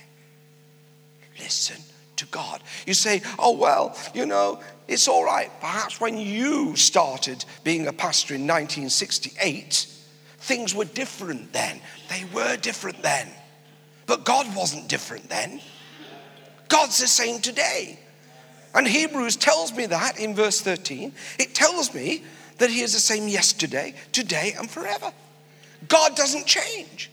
Listen 1.38 1.76
to 2.16 2.26
God. 2.26 2.62
You 2.86 2.94
say, 2.94 3.22
oh, 3.38 3.52
well, 3.52 3.96
you 4.14 4.26
know, 4.26 4.60
it's 4.88 5.08
all 5.08 5.24
right. 5.24 5.50
Perhaps 5.60 6.00
when 6.00 6.16
you 6.16 6.76
started 6.76 7.44
being 7.64 7.86
a 7.86 7.92
pastor 7.92 8.34
in 8.34 8.42
1968, 8.42 9.86
things 10.46 10.74
were 10.74 10.84
different 10.84 11.52
then. 11.52 11.80
They 12.08 12.24
were 12.32 12.56
different 12.56 13.02
then. 13.02 13.28
But 14.06 14.24
God 14.24 14.54
wasn't 14.54 14.88
different 14.88 15.28
then. 15.28 15.60
God's 16.68 16.98
the 16.98 17.08
same 17.08 17.40
today. 17.40 17.98
And 18.74 18.86
Hebrews 18.86 19.36
tells 19.36 19.72
me 19.72 19.86
that 19.86 20.18
in 20.18 20.34
verse 20.34 20.60
13. 20.60 21.12
It 21.38 21.54
tells 21.54 21.92
me 21.94 22.22
that 22.58 22.70
He 22.70 22.82
is 22.82 22.92
the 22.92 23.00
same 23.00 23.28
yesterday, 23.28 23.94
today, 24.12 24.54
and 24.58 24.70
forever. 24.70 25.12
God 25.88 26.14
doesn't 26.14 26.46
change. 26.46 27.10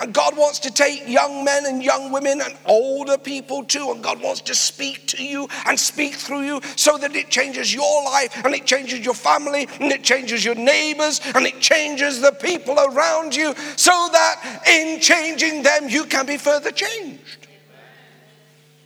And 0.00 0.14
God 0.14 0.34
wants 0.34 0.60
to 0.60 0.70
take 0.70 1.06
young 1.06 1.44
men 1.44 1.66
and 1.66 1.82
young 1.82 2.10
women 2.10 2.40
and 2.40 2.56
older 2.64 3.18
people 3.18 3.64
too. 3.64 3.90
And 3.90 4.02
God 4.02 4.22
wants 4.22 4.40
to 4.42 4.54
speak 4.54 5.06
to 5.08 5.22
you 5.22 5.46
and 5.66 5.78
speak 5.78 6.14
through 6.14 6.42
you 6.42 6.60
so 6.76 6.96
that 6.96 7.14
it 7.14 7.28
changes 7.28 7.72
your 7.72 8.04
life 8.04 8.34
and 8.44 8.54
it 8.54 8.64
changes 8.64 9.00
your 9.00 9.14
family 9.14 9.68
and 9.78 9.92
it 9.92 10.02
changes 10.02 10.42
your 10.42 10.54
neighbors 10.54 11.20
and 11.34 11.44
it 11.46 11.60
changes 11.60 12.22
the 12.22 12.32
people 12.32 12.78
around 12.78 13.36
you 13.36 13.54
so 13.76 14.08
that 14.12 14.62
in 14.66 15.00
changing 15.00 15.62
them 15.62 15.88
you 15.90 16.06
can 16.06 16.24
be 16.24 16.38
further 16.38 16.70
changed. 16.70 17.48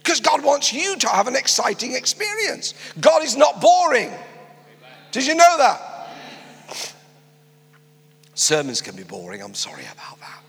Because 0.03 0.19
God 0.19 0.43
wants 0.43 0.73
you 0.73 0.97
to 0.97 1.07
have 1.07 1.27
an 1.27 1.35
exciting 1.37 1.95
experience. 1.95 2.73
God 2.99 3.23
is 3.23 3.37
not 3.37 3.61
boring. 3.61 4.11
Did 5.11 5.25
you 5.25 5.35
know 5.35 5.57
that? 5.57 6.09
Sermons 8.33 8.81
can 8.81 8.97
be 8.97 9.03
boring. 9.03 9.41
I'm 9.41 9.55
sorry 9.55 9.85
about 9.93 10.19
that. 10.19 10.41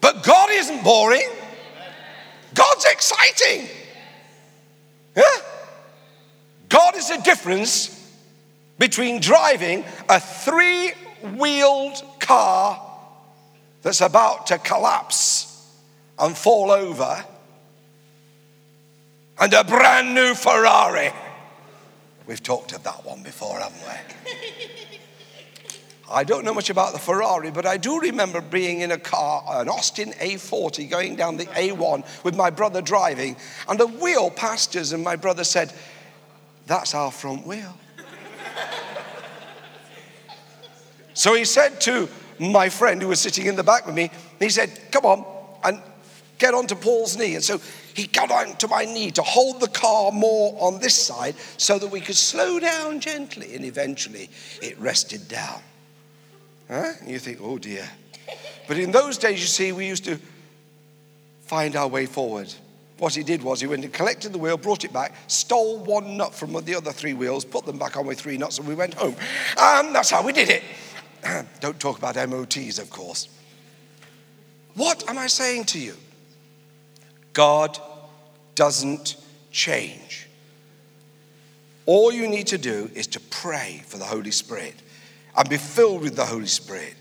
But 0.00 0.22
God 0.22 0.50
isn't 0.50 0.82
boring. 0.84 1.28
God's 2.54 2.84
exciting. 2.84 3.68
Yeah? 5.16 5.22
God 6.68 6.96
is 6.96 7.08
the 7.08 7.18
difference 7.18 7.92
between 8.78 9.20
driving 9.20 9.84
a 10.08 10.20
three 10.20 10.92
wheeled 11.36 12.02
car 12.18 12.82
that's 13.82 14.00
about 14.00 14.48
to 14.48 14.58
collapse 14.58 15.70
and 16.18 16.36
fall 16.36 16.70
over 16.70 17.24
and 19.38 19.52
a 19.52 19.64
brand 19.64 20.14
new 20.14 20.34
Ferrari. 20.34 21.12
We've 22.26 22.42
talked 22.42 22.72
of 22.72 22.82
that 22.84 23.04
one 23.04 23.22
before, 23.22 23.60
haven't 23.60 23.80
we? 24.26 24.98
I 26.10 26.22
don't 26.22 26.44
know 26.44 26.54
much 26.54 26.70
about 26.70 26.92
the 26.92 26.98
Ferrari, 26.98 27.50
but 27.50 27.66
I 27.66 27.76
do 27.76 27.98
remember 27.98 28.40
being 28.40 28.80
in 28.80 28.92
a 28.92 28.98
car, 28.98 29.42
an 29.48 29.68
Austin 29.68 30.12
A40, 30.12 30.88
going 30.88 31.16
down 31.16 31.36
the 31.36 31.46
A1 31.46 32.22
with 32.22 32.36
my 32.36 32.50
brother 32.50 32.80
driving, 32.80 33.36
and 33.68 33.78
the 33.78 33.88
wheel 33.88 34.30
passed 34.30 34.76
us, 34.76 34.92
and 34.92 35.02
my 35.02 35.16
brother 35.16 35.42
said, 35.42 35.72
That's 36.66 36.94
our 36.94 37.10
front 37.10 37.46
wheel. 37.46 37.76
so 41.14 41.34
he 41.34 41.44
said 41.44 41.80
to 41.82 42.08
my 42.38 42.68
friend 42.68 43.02
who 43.02 43.08
was 43.08 43.20
sitting 43.20 43.46
in 43.46 43.56
the 43.56 43.64
back 43.64 43.86
with 43.86 43.96
me, 43.96 44.10
he 44.38 44.48
said, 44.48 44.70
Come 44.92 45.06
on, 45.06 45.24
and 45.64 45.82
get 46.38 46.54
onto 46.54 46.76
Paul's 46.76 47.16
knee. 47.16 47.34
And 47.34 47.42
so 47.42 47.60
he 47.94 48.06
got 48.06 48.30
onto 48.30 48.68
my 48.68 48.84
knee 48.84 49.10
to 49.12 49.22
hold 49.22 49.60
the 49.60 49.68
car 49.68 50.12
more 50.12 50.56
on 50.60 50.78
this 50.78 50.94
side 50.94 51.34
so 51.56 51.80
that 51.80 51.90
we 51.90 52.00
could 52.00 52.16
slow 52.16 52.60
down 52.60 53.00
gently, 53.00 53.56
and 53.56 53.64
eventually 53.64 54.30
it 54.62 54.78
rested 54.78 55.26
down. 55.26 55.60
Huh? 56.68 56.92
You 57.06 57.18
think, 57.18 57.38
oh 57.40 57.58
dear. 57.58 57.88
But 58.66 58.78
in 58.78 58.90
those 58.90 59.18
days, 59.18 59.40
you 59.40 59.46
see, 59.46 59.72
we 59.72 59.86
used 59.86 60.04
to 60.04 60.18
find 61.42 61.76
our 61.76 61.86
way 61.86 62.06
forward. 62.06 62.52
What 62.98 63.14
he 63.14 63.22
did 63.22 63.42
was 63.42 63.60
he 63.60 63.66
went 63.66 63.84
and 63.84 63.92
collected 63.92 64.32
the 64.32 64.38
wheel, 64.38 64.56
brought 64.56 64.84
it 64.84 64.92
back, 64.92 65.14
stole 65.26 65.78
one 65.78 66.16
nut 66.16 66.34
from 66.34 66.52
the 66.64 66.74
other 66.74 66.92
three 66.92 67.14
wheels, 67.14 67.44
put 67.44 67.66
them 67.66 67.78
back 67.78 67.96
on 67.96 68.06
with 68.06 68.18
three 68.18 68.38
nuts, 68.38 68.58
and 68.58 68.66
we 68.66 68.74
went 68.74 68.94
home. 68.94 69.14
And 69.58 69.94
that's 69.94 70.10
how 70.10 70.24
we 70.24 70.32
did 70.32 70.48
it. 70.48 70.62
Don't 71.60 71.78
talk 71.78 71.98
about 71.98 72.16
MOTs, 72.28 72.78
of 72.78 72.90
course. 72.90 73.28
What 74.74 75.08
am 75.08 75.18
I 75.18 75.26
saying 75.26 75.64
to 75.66 75.78
you? 75.78 75.94
God 77.32 77.78
doesn't 78.54 79.16
change. 79.50 80.26
All 81.84 82.10
you 82.10 82.26
need 82.28 82.48
to 82.48 82.58
do 82.58 82.90
is 82.94 83.06
to 83.08 83.20
pray 83.20 83.82
for 83.86 83.98
the 83.98 84.04
Holy 84.04 84.30
Spirit 84.30 84.74
and 85.36 85.48
be 85.48 85.56
filled 85.56 86.02
with 86.02 86.16
the 86.16 86.24
Holy 86.24 86.46
Spirit. 86.46 86.94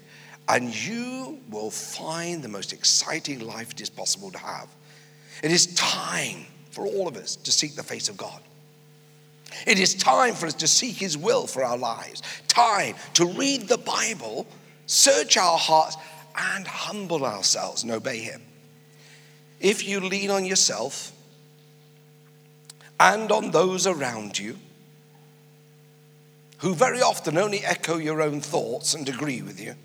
And 0.48 0.74
you 0.76 1.40
will 1.50 1.72
find 1.72 2.44
the 2.44 2.50
most 2.50 2.74
exciting 2.74 3.40
life 3.40 3.72
it 3.72 3.82
is 3.82 3.90
possible 3.90 4.32
to 4.32 4.38
have. 4.38 4.68
It 5.42 5.52
is 5.52 5.68
time 5.76 6.46
for 6.72 6.86
all 6.86 7.08
of 7.08 7.18
us 7.18 7.36
to 7.38 7.52
seek 7.52 7.76
the 7.76 7.84
face 7.84 8.10
of 8.10 8.18
God. 8.18 8.42
It 9.66 9.80
is 9.80 9.96
time 9.96 10.34
for 10.34 10.48
us 10.48 10.54
to 10.56 10.68
seek 10.68 10.98
His 10.98 11.18
will 11.18 11.48
for 11.48 11.64
our 11.64 11.78
lives. 11.78 12.22
Time 12.48 12.96
to 13.14 13.26
read 13.26 13.68
the 13.68 13.78
Bible, 13.78 14.46
search 14.86 15.38
our 15.38 15.58
hearts, 15.58 15.98
and 16.38 16.68
humble 16.68 17.26
ourselves 17.26 17.84
and 17.84 17.92
obey 17.92 18.20
Him. 18.20 18.42
If 19.60 19.88
you 19.88 20.02
lean 20.02 20.30
on 20.30 20.46
yourself 20.46 21.12
and 23.00 23.32
on 23.32 23.52
those 23.52 23.88
around 23.88 24.38
you, 24.38 24.58
who 26.60 26.74
very 26.74 27.02
often 27.02 27.38
only 27.38 27.60
echo 27.60 27.98
your 27.98 28.22
own 28.22 28.42
thoughts 28.42 28.94
and 28.94 29.08
agree 29.08 29.42
with 29.42 29.60
you. 29.60 29.76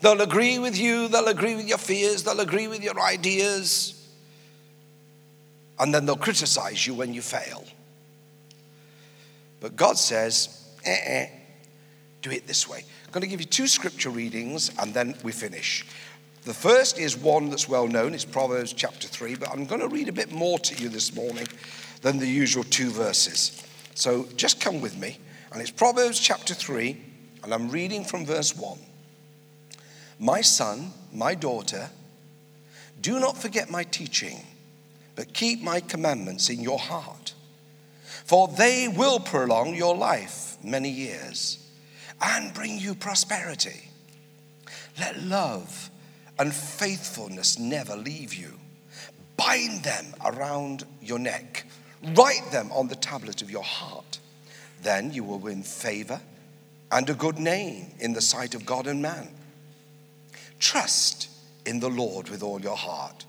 They'll 0.00 0.20
agree 0.20 0.58
with 0.58 0.76
you, 0.76 1.08
they'll 1.08 1.28
agree 1.28 1.54
with 1.54 1.66
your 1.66 1.78
fears, 1.78 2.24
they'll 2.24 2.40
agree 2.40 2.68
with 2.68 2.82
your 2.82 3.00
ideas, 3.00 4.06
and 5.78 5.94
then 5.94 6.06
they'll 6.06 6.16
criticize 6.16 6.86
you 6.86 6.94
when 6.94 7.14
you 7.14 7.22
fail. 7.22 7.64
But 9.60 9.76
God 9.76 9.96
says, 9.96 10.62
eh, 10.84 10.98
eh, 11.04 11.26
do 12.20 12.30
it 12.30 12.46
this 12.46 12.68
way. 12.68 12.84
I'm 13.06 13.12
going 13.12 13.22
to 13.22 13.28
give 13.28 13.40
you 13.40 13.46
two 13.46 13.66
scripture 13.66 14.10
readings 14.10 14.70
and 14.78 14.92
then 14.92 15.14
we 15.22 15.32
finish. 15.32 15.86
The 16.44 16.52
first 16.52 16.98
is 16.98 17.16
one 17.16 17.48
that's 17.48 17.68
well 17.68 17.88
known, 17.88 18.12
it's 18.12 18.26
Proverbs 18.26 18.74
chapter 18.74 19.08
3, 19.08 19.36
but 19.36 19.48
I'm 19.50 19.64
going 19.64 19.80
to 19.80 19.88
read 19.88 20.10
a 20.10 20.12
bit 20.12 20.30
more 20.30 20.58
to 20.58 20.82
you 20.82 20.90
this 20.90 21.14
morning 21.14 21.46
than 22.02 22.18
the 22.18 22.26
usual 22.26 22.64
two 22.64 22.90
verses. 22.90 23.62
So 23.94 24.28
just 24.36 24.60
come 24.60 24.82
with 24.82 24.98
me. 24.98 25.18
And 25.54 25.62
it's 25.62 25.70
Proverbs 25.70 26.18
chapter 26.18 26.52
3, 26.52 27.00
and 27.44 27.54
I'm 27.54 27.70
reading 27.70 28.04
from 28.04 28.26
verse 28.26 28.56
1. 28.56 28.76
My 30.18 30.40
son, 30.40 30.90
my 31.12 31.36
daughter, 31.36 31.90
do 33.00 33.20
not 33.20 33.38
forget 33.38 33.70
my 33.70 33.84
teaching, 33.84 34.44
but 35.14 35.32
keep 35.32 35.62
my 35.62 35.78
commandments 35.78 36.50
in 36.50 36.60
your 36.60 36.80
heart. 36.80 37.34
for 38.24 38.48
they 38.48 38.88
will 38.88 39.20
prolong 39.20 39.74
your 39.74 39.94
life 39.94 40.56
many 40.62 40.88
years 40.88 41.58
and 42.20 42.54
bring 42.54 42.78
you 42.78 42.94
prosperity. 42.94 43.90
Let 44.98 45.22
love 45.22 45.90
and 46.38 46.52
faithfulness 46.52 47.58
never 47.58 47.96
leave 47.96 48.34
you. 48.34 48.58
Bind 49.36 49.84
them 49.84 50.14
around 50.24 50.84
your 51.02 51.18
neck, 51.18 51.66
write 52.14 52.50
them 52.50 52.72
on 52.72 52.88
the 52.88 52.96
tablet 52.96 53.42
of 53.42 53.50
your 53.50 53.62
heart. 53.62 54.18
Then 54.84 55.12
you 55.12 55.24
will 55.24 55.38
win 55.38 55.62
favor 55.62 56.20
and 56.92 57.08
a 57.08 57.14
good 57.14 57.38
name 57.38 57.86
in 57.98 58.12
the 58.12 58.20
sight 58.20 58.54
of 58.54 58.66
God 58.66 58.86
and 58.86 59.00
man. 59.00 59.28
Trust 60.60 61.28
in 61.66 61.80
the 61.80 61.88
Lord 61.88 62.28
with 62.28 62.42
all 62.42 62.60
your 62.60 62.76
heart. 62.76 63.24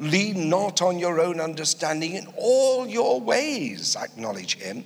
Lean 0.00 0.48
not 0.50 0.82
on 0.82 0.98
your 0.98 1.20
own 1.20 1.40
understanding. 1.40 2.14
In 2.14 2.26
all 2.36 2.86
your 2.88 3.20
ways, 3.20 3.96
acknowledge 3.96 4.56
Him. 4.56 4.84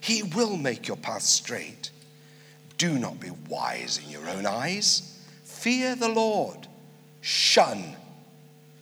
He 0.00 0.22
will 0.22 0.56
make 0.56 0.86
your 0.86 0.96
path 0.96 1.22
straight. 1.22 1.90
Do 2.76 2.96
not 2.96 3.18
be 3.18 3.30
wise 3.48 3.98
in 4.02 4.10
your 4.10 4.28
own 4.28 4.46
eyes. 4.46 5.20
Fear 5.42 5.96
the 5.96 6.08
Lord. 6.08 6.68
Shun 7.20 7.96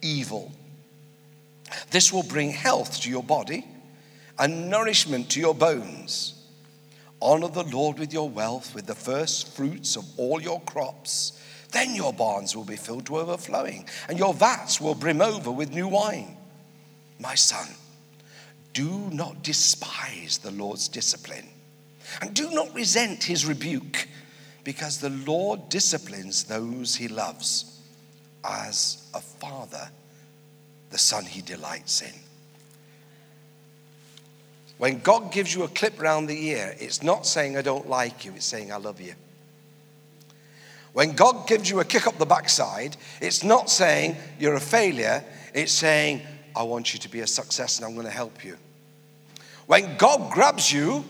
evil. 0.02 0.52
This 1.90 2.12
will 2.12 2.22
bring 2.22 2.50
health 2.50 3.00
to 3.00 3.10
your 3.10 3.22
body 3.22 3.66
and 4.38 4.70
nourishment 4.70 5.30
to 5.30 5.40
your 5.40 5.54
bones. 5.54 6.34
Honor 7.20 7.48
the 7.48 7.64
Lord 7.64 7.98
with 7.98 8.12
your 8.12 8.28
wealth, 8.28 8.74
with 8.74 8.86
the 8.86 8.94
first 8.94 9.54
fruits 9.56 9.96
of 9.96 10.04
all 10.18 10.40
your 10.40 10.60
crops. 10.62 11.42
Then 11.72 11.94
your 11.94 12.12
barns 12.12 12.54
will 12.54 12.64
be 12.64 12.76
filled 12.76 13.06
to 13.06 13.18
overflowing, 13.18 13.88
and 14.08 14.18
your 14.18 14.34
vats 14.34 14.80
will 14.80 14.94
brim 14.94 15.20
over 15.20 15.50
with 15.50 15.72
new 15.72 15.88
wine. 15.88 16.36
My 17.18 17.34
son, 17.34 17.68
do 18.72 19.08
not 19.10 19.42
despise 19.42 20.38
the 20.38 20.50
Lord's 20.50 20.88
discipline, 20.88 21.48
and 22.20 22.34
do 22.34 22.50
not 22.50 22.74
resent 22.74 23.24
his 23.24 23.46
rebuke, 23.46 24.06
because 24.64 24.98
the 24.98 25.10
Lord 25.10 25.68
disciplines 25.68 26.44
those 26.44 26.96
he 26.96 27.08
loves, 27.08 27.80
as 28.44 29.08
a 29.14 29.20
father 29.20 29.88
the 30.90 30.98
son 30.98 31.24
he 31.24 31.40
delights 31.40 32.02
in. 32.02 32.25
When 34.78 35.00
God 35.00 35.32
gives 35.32 35.54
you 35.54 35.62
a 35.62 35.68
clip 35.68 36.00
round 36.00 36.28
the 36.28 36.48
ear, 36.48 36.74
it's 36.78 37.02
not 37.02 37.26
saying, 37.26 37.56
I 37.56 37.62
don't 37.62 37.88
like 37.88 38.24
you, 38.24 38.32
it's 38.34 38.44
saying, 38.44 38.72
I 38.72 38.76
love 38.76 39.00
you. 39.00 39.14
When 40.92 41.12
God 41.12 41.46
gives 41.46 41.68
you 41.68 41.80
a 41.80 41.84
kick 41.84 42.06
up 42.06 42.18
the 42.18 42.26
backside, 42.26 42.96
it's 43.20 43.42
not 43.42 43.70
saying 43.70 44.16
you're 44.38 44.54
a 44.54 44.60
failure, 44.60 45.24
it's 45.54 45.72
saying, 45.72 46.22
I 46.54 46.62
want 46.62 46.94
you 46.94 47.00
to 47.00 47.08
be 47.08 47.20
a 47.20 47.26
success 47.26 47.78
and 47.78 47.86
I'm 47.86 47.94
going 47.94 48.06
to 48.06 48.12
help 48.12 48.44
you. 48.44 48.56
When 49.66 49.96
God 49.96 50.32
grabs 50.32 50.72
you 50.72 51.04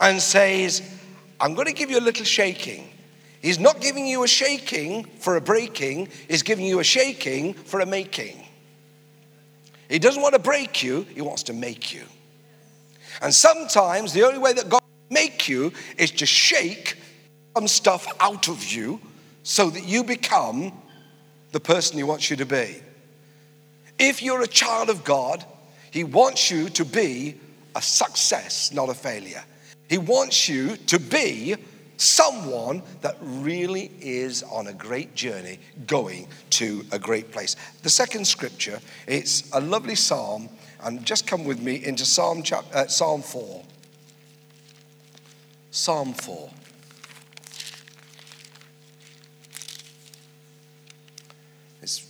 and 0.00 0.20
says, 0.20 0.82
I'm 1.40 1.54
going 1.54 1.66
to 1.66 1.72
give 1.72 1.90
you 1.90 1.98
a 1.98 2.00
little 2.00 2.24
shaking, 2.24 2.90
He's 3.42 3.58
not 3.58 3.80
giving 3.80 4.06
you 4.06 4.24
a 4.24 4.28
shaking 4.28 5.04
for 5.04 5.36
a 5.36 5.40
breaking, 5.40 6.08
He's 6.28 6.42
giving 6.42 6.64
you 6.64 6.80
a 6.80 6.84
shaking 6.84 7.54
for 7.54 7.80
a 7.80 7.86
making. 7.86 8.42
He 9.88 9.98
doesn't 9.98 10.22
want 10.22 10.34
to 10.34 10.40
break 10.40 10.82
you, 10.82 11.02
He 11.14 11.20
wants 11.20 11.44
to 11.44 11.52
make 11.52 11.94
you. 11.94 12.02
And 13.22 13.34
sometimes 13.34 14.12
the 14.12 14.24
only 14.24 14.38
way 14.38 14.52
that 14.52 14.68
God 14.68 14.82
make 15.10 15.48
you 15.48 15.72
is 15.96 16.10
to 16.12 16.26
shake 16.26 16.96
some 17.56 17.68
stuff 17.68 18.06
out 18.20 18.48
of 18.48 18.64
you 18.64 19.00
so 19.42 19.70
that 19.70 19.84
you 19.84 20.04
become 20.04 20.72
the 21.52 21.60
person 21.60 21.96
He 21.96 22.02
wants 22.02 22.30
you 22.30 22.36
to 22.36 22.46
be. 22.46 22.76
If 23.98 24.22
you're 24.22 24.42
a 24.42 24.48
child 24.48 24.90
of 24.90 25.04
God, 25.04 25.44
He 25.90 26.04
wants 26.04 26.50
you 26.50 26.68
to 26.70 26.84
be 26.84 27.36
a 27.74 27.82
success, 27.82 28.72
not 28.72 28.88
a 28.88 28.94
failure. 28.94 29.42
He 29.88 29.98
wants 29.98 30.48
you 30.48 30.76
to 30.76 30.98
be 30.98 31.56
someone 31.96 32.82
that 33.00 33.16
really 33.20 33.90
is 34.00 34.42
on 34.44 34.66
a 34.66 34.72
great 34.72 35.14
journey 35.14 35.58
going 35.86 36.28
to 36.50 36.84
a 36.92 36.98
great 36.98 37.32
place. 37.32 37.56
The 37.82 37.90
second 37.90 38.26
scripture, 38.26 38.80
it's 39.06 39.50
a 39.52 39.60
lovely 39.60 39.94
psalm 39.94 40.48
and 40.82 41.04
just 41.04 41.26
come 41.26 41.44
with 41.44 41.60
me 41.60 41.84
into 41.84 42.04
Psalm, 42.04 42.42
chapter, 42.42 42.76
uh, 42.76 42.86
Psalm 42.86 43.22
4. 43.22 43.64
Psalm 45.70 46.12
4. 46.12 46.50
It's 51.82 52.06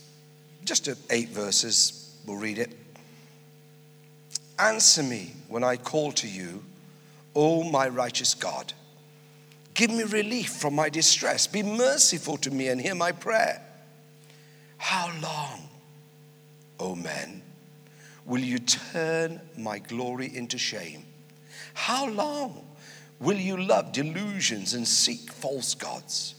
just 0.63 0.89
eight 1.09 1.29
verses. 1.29 2.17
We'll 2.25 2.37
read 2.37 2.59
it. 2.59 2.71
Answer 4.59 5.03
me 5.03 5.33
when 5.47 5.63
I 5.63 5.77
call 5.77 6.11
to 6.13 6.27
you, 6.27 6.63
O 7.35 7.63
my 7.63 7.87
righteous 7.87 8.33
God. 8.33 8.73
Give 9.77 9.91
me 9.91 10.03
relief 10.05 10.49
from 10.49 10.73
my 10.73 10.89
distress. 10.89 11.45
Be 11.45 11.61
merciful 11.61 12.37
to 12.37 12.49
me 12.49 12.67
and 12.69 12.81
hear 12.81 12.95
my 12.95 13.11
prayer. 13.11 13.61
How 14.79 15.11
long, 15.21 15.69
O 16.79 16.95
men, 16.95 17.43
will 18.25 18.41
you 18.41 18.57
turn 18.57 19.39
my 19.55 19.77
glory 19.77 20.35
into 20.35 20.57
shame? 20.57 21.05
How 21.75 22.07
long 22.09 22.65
will 23.19 23.37
you 23.37 23.55
love 23.55 23.91
delusions 23.91 24.73
and 24.73 24.87
seek 24.87 25.31
false 25.31 25.75
gods? 25.75 26.33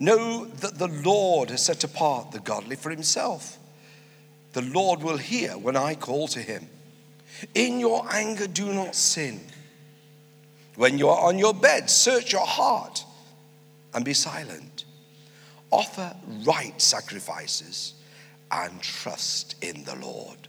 Know 0.00 0.46
that 0.46 0.76
the 0.76 0.88
Lord 0.88 1.50
has 1.50 1.64
set 1.64 1.84
apart 1.84 2.32
the 2.32 2.40
godly 2.40 2.74
for 2.74 2.90
himself. 2.90 3.56
The 4.52 4.62
Lord 4.62 5.00
will 5.00 5.18
hear 5.18 5.52
when 5.52 5.76
I 5.76 5.94
call 5.94 6.26
to 6.26 6.40
him. 6.40 6.66
In 7.54 7.78
your 7.78 8.04
anger, 8.12 8.48
do 8.48 8.72
not 8.72 8.96
sin. 8.96 9.40
When 10.76 10.98
you 10.98 11.08
are 11.08 11.28
on 11.28 11.38
your 11.38 11.54
bed, 11.54 11.88
search 11.88 12.32
your 12.32 12.46
heart 12.46 13.04
and 13.92 14.04
be 14.04 14.14
silent. 14.14 14.84
Offer 15.70 16.14
right 16.44 16.80
sacrifices 16.80 17.94
and 18.50 18.80
trust 18.80 19.56
in 19.62 19.84
the 19.84 19.96
Lord. 19.96 20.48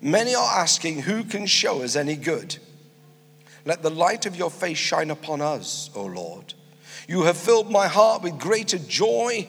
Many 0.00 0.34
are 0.34 0.58
asking, 0.60 1.02
Who 1.02 1.24
can 1.24 1.46
show 1.46 1.82
us 1.82 1.96
any 1.96 2.16
good? 2.16 2.58
Let 3.64 3.82
the 3.82 3.90
light 3.90 4.26
of 4.26 4.36
your 4.36 4.50
face 4.50 4.78
shine 4.78 5.10
upon 5.10 5.40
us, 5.40 5.90
O 5.94 6.04
Lord. 6.04 6.54
You 7.08 7.22
have 7.22 7.36
filled 7.36 7.70
my 7.70 7.86
heart 7.88 8.22
with 8.22 8.38
greater 8.38 8.78
joy 8.78 9.48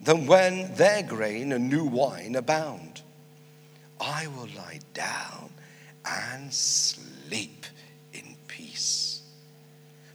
than 0.00 0.26
when 0.26 0.74
their 0.74 1.02
grain 1.02 1.52
and 1.52 1.68
new 1.68 1.84
wine 1.84 2.36
abound. 2.36 3.02
I 4.00 4.28
will 4.28 4.48
lie 4.56 4.80
down 4.94 5.50
and 6.04 6.52
sleep. 6.52 7.66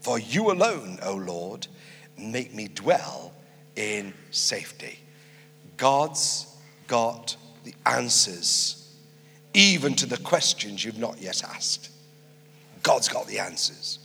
For 0.03 0.19
you 0.19 0.51
alone, 0.51 0.99
O 1.01 1.15
Lord, 1.15 1.65
make 2.17 2.53
me 2.53 2.67
dwell 2.67 3.31
in 3.77 4.13
safety. 4.31 4.99
God's 5.77 6.45
got 6.89 7.37
the 7.63 7.73
answers 7.85 8.93
even 9.53 9.95
to 9.95 10.05
the 10.05 10.17
questions 10.17 10.83
you've 10.83 10.97
not 10.97 11.21
yet 11.21 11.41
asked. 11.45 11.89
God's 12.81 13.07
got 13.07 13.27
the 13.27 13.39
answers. 13.39 13.99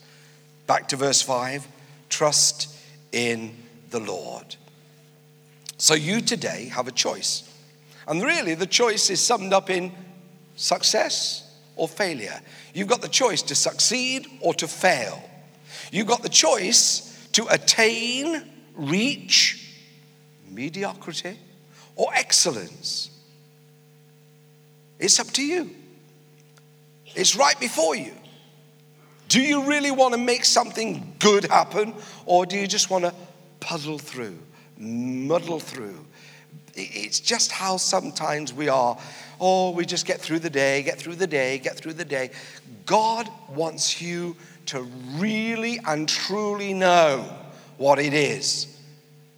Back 0.68 0.86
to 0.90 0.96
verse 0.96 1.20
5 1.20 1.66
trust 2.08 2.78
in 3.10 3.56
the 3.90 3.98
Lord. 3.98 4.54
So 5.78 5.94
you 5.94 6.20
today 6.20 6.70
have 6.72 6.86
a 6.86 6.92
choice. 6.92 7.42
And 8.06 8.22
really, 8.22 8.54
the 8.54 8.66
choice 8.68 9.10
is 9.10 9.20
summed 9.20 9.52
up 9.52 9.68
in 9.68 9.90
success 10.54 11.52
or 11.74 11.88
failure. 11.88 12.40
You've 12.72 12.86
got 12.86 13.02
the 13.02 13.08
choice 13.08 13.42
to 13.42 13.56
succeed 13.56 14.28
or 14.40 14.54
to 14.54 14.68
fail. 14.68 15.24
You've 15.90 16.06
got 16.06 16.22
the 16.22 16.28
choice 16.28 17.28
to 17.32 17.46
attain, 17.48 18.44
reach 18.74 19.74
mediocrity 20.50 21.38
or 21.96 22.08
excellence. 22.14 23.10
It's 24.98 25.20
up 25.20 25.28
to 25.28 25.42
you. 25.42 25.70
It's 27.14 27.36
right 27.36 27.58
before 27.58 27.96
you. 27.96 28.12
Do 29.28 29.40
you 29.40 29.64
really 29.64 29.90
want 29.90 30.14
to 30.14 30.18
make 30.18 30.44
something 30.44 31.14
good 31.18 31.44
happen, 31.44 31.94
or 32.24 32.46
do 32.46 32.56
you 32.56 32.66
just 32.66 32.88
want 32.90 33.04
to 33.04 33.14
puzzle 33.60 33.98
through, 33.98 34.38
muddle 34.78 35.60
through? 35.60 36.04
It's 36.74 37.20
just 37.20 37.52
how 37.52 37.76
sometimes 37.76 38.54
we 38.54 38.68
are. 38.68 38.96
Oh, 39.40 39.70
we 39.70 39.84
just 39.84 40.06
get 40.06 40.20
through 40.20 40.38
the 40.38 40.50
day, 40.50 40.82
get 40.82 40.98
through 40.98 41.16
the 41.16 41.26
day, 41.26 41.58
get 41.58 41.76
through 41.76 41.94
the 41.94 42.04
day. 42.04 42.30
God 42.88 43.28
wants 43.50 44.00
you 44.00 44.34
to 44.66 44.80
really 45.18 45.78
and 45.86 46.08
truly 46.08 46.72
know 46.72 47.30
what 47.76 47.98
it 47.98 48.14
is 48.14 48.80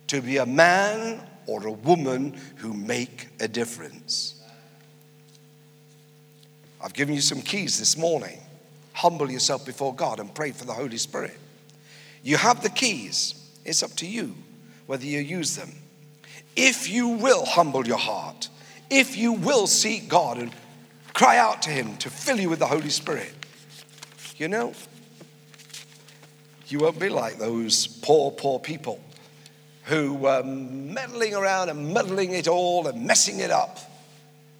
to 0.06 0.22
be 0.22 0.36
a 0.36 0.46
man 0.46 1.20
or 1.46 1.66
a 1.66 1.72
woman 1.72 2.38
who 2.56 2.72
make 2.72 3.26
a 3.40 3.48
difference. 3.48 4.40
I've 6.80 6.94
given 6.94 7.12
you 7.12 7.20
some 7.20 7.42
keys 7.42 7.76
this 7.76 7.96
morning. 7.96 8.38
Humble 8.92 9.28
yourself 9.28 9.66
before 9.66 9.94
God 9.94 10.20
and 10.20 10.32
pray 10.32 10.52
for 10.52 10.64
the 10.64 10.72
Holy 10.72 10.96
Spirit. 10.96 11.36
You 12.22 12.36
have 12.36 12.62
the 12.62 12.70
keys. 12.70 13.34
It's 13.64 13.82
up 13.82 13.90
to 13.96 14.06
you 14.06 14.36
whether 14.86 15.04
you 15.04 15.18
use 15.18 15.56
them. 15.56 15.72
If 16.54 16.88
you 16.88 17.08
will 17.08 17.44
humble 17.44 17.84
your 17.84 17.98
heart, 17.98 18.48
if 18.90 19.16
you 19.16 19.32
will 19.32 19.66
seek 19.66 20.08
God 20.08 20.38
and 20.38 20.52
Cry 21.12 21.38
out 21.38 21.62
to 21.62 21.70
Him 21.70 21.96
to 21.98 22.10
fill 22.10 22.40
you 22.40 22.48
with 22.48 22.60
the 22.60 22.66
Holy 22.66 22.90
Spirit. 22.90 23.34
You 24.40 24.48
know, 24.48 24.72
you 26.68 26.79
won't 26.79 26.98
be 26.98 27.11
like 27.11 27.37
those 27.37 27.87
poor, 27.87 28.31
poor 28.31 28.59
people 28.59 28.98
who 29.85 30.14
were 30.14 30.42
meddling 30.42 31.35
around 31.35 31.68
and 31.68 31.92
muddling 31.92 32.33
it 32.33 32.48
all 32.48 32.87
and 32.88 33.05
messing 33.05 33.40
it 33.40 33.50
up. 33.50 33.79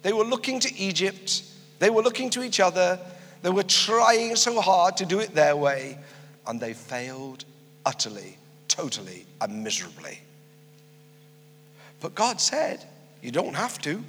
They 0.03 0.13
were 0.13 0.23
looking 0.23 0.59
to 0.59 0.75
Egypt, 0.75 1.41
they 1.79 1.89
were 1.89 2.03
looking 2.03 2.29
to 2.29 2.43
each 2.43 2.59
other, 2.59 2.99
they 3.41 3.49
were 3.49 3.63
trying 3.63 4.35
so 4.35 4.61
hard 4.61 4.97
to 4.97 5.05
do 5.07 5.19
it 5.19 5.33
their 5.33 5.55
way, 5.55 5.97
and 6.45 6.59
they 6.59 6.75
failed 6.75 7.43
utterly, 7.83 8.37
totally, 8.67 9.25
and 9.41 9.63
miserably. 9.63 10.19
But 12.01 12.13
God 12.13 12.39
said, 12.39 12.85
You 13.23 13.31
don't 13.31 13.55
have 13.55 13.79
to. 13.79 14.03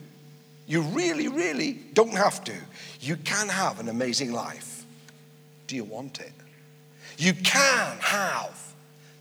You 0.66 0.82
really, 0.82 1.28
really 1.28 1.72
don't 1.94 2.14
have 2.14 2.44
to. 2.44 2.54
You 3.00 3.16
can 3.16 3.48
have 3.48 3.80
an 3.80 3.88
amazing 3.88 4.32
life. 4.32 4.81
Do 5.72 5.76
you 5.76 5.85
want 5.85 6.20
it? 6.20 6.35
You 7.16 7.32
can 7.32 7.96
have 8.00 8.74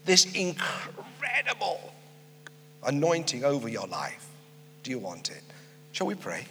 this 0.04 0.26
incredible 0.34 1.94
anointing 2.86 3.46
over 3.46 3.70
your 3.70 3.88
life. 3.88 4.28
Do 4.84 4.92
you 4.92 5.00
want 5.00 5.30
it? 5.30 5.44
Shall 5.94 6.08
we 6.08 6.16
pray? 6.16 6.46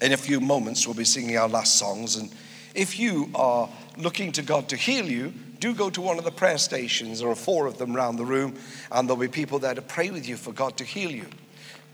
In 0.00 0.12
a 0.12 0.16
few 0.16 0.38
moments, 0.38 0.86
we'll 0.86 0.94
be 0.94 1.04
singing 1.04 1.36
our 1.36 1.48
last 1.48 1.80
songs. 1.80 2.14
And 2.14 2.30
if 2.76 2.96
you 3.00 3.28
are 3.34 3.68
looking 3.96 4.30
to 4.30 4.42
God 4.42 4.68
to 4.68 4.76
heal 4.76 5.06
you, 5.06 5.34
do 5.58 5.74
go 5.74 5.90
to 5.90 6.00
one 6.00 6.16
of 6.16 6.24
the 6.24 6.30
prayer 6.30 6.58
stations. 6.58 7.18
There 7.18 7.28
are 7.28 7.34
four 7.34 7.66
of 7.66 7.76
them 7.78 7.96
around 7.96 8.18
the 8.18 8.24
room, 8.24 8.54
and 8.92 9.08
there'll 9.08 9.20
be 9.20 9.26
people 9.26 9.58
there 9.58 9.74
to 9.74 9.82
pray 9.82 10.10
with 10.10 10.28
you 10.28 10.36
for 10.36 10.52
God 10.52 10.76
to 10.76 10.84
heal 10.84 11.10
you. 11.10 11.26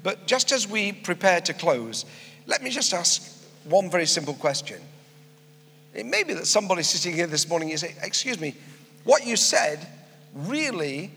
But 0.05 0.27
just 0.27 0.53
as 0.53 0.69
we 0.69 0.93
prepare 0.93 1.40
to 1.40 1.55
close, 1.55 2.05
let 2.47 2.62
me 2.62 2.71
just 2.71 2.95
ask 2.95 3.45
one 3.64 3.90
very 3.90 4.07
simple 4.07 4.35
question. 4.35 4.81
It 5.95 6.07
may 6.07 6.23
be 6.23 6.35
that 6.35 6.47
somebody 6.47 6.83
sitting 6.83 7.14
here 7.14 7.27
this 7.27 7.49
morning, 7.49 7.71
is 7.71 7.81
say, 7.81 7.97
Excuse 8.03 8.38
me, 8.38 8.55
what 9.05 9.27
you 9.27 9.35
said 9.35 9.85
really 10.35 11.11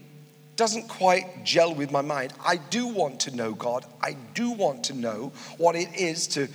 doesn't 0.56 0.88
quite 0.88 1.44
gel 1.44 1.76
with 1.76 1.92
my 1.92 2.02
mind. 2.02 2.34
I 2.44 2.58
do 2.58 2.88
want 2.88 3.20
to 3.22 3.36
know 3.36 3.54
God. 3.54 3.86
I 4.02 4.16
do 4.34 4.52
want 4.52 4.86
to 4.86 4.94
know 4.94 5.34
what 5.58 5.76
it 5.76 5.90
is 5.96 6.26
to 6.30 6.48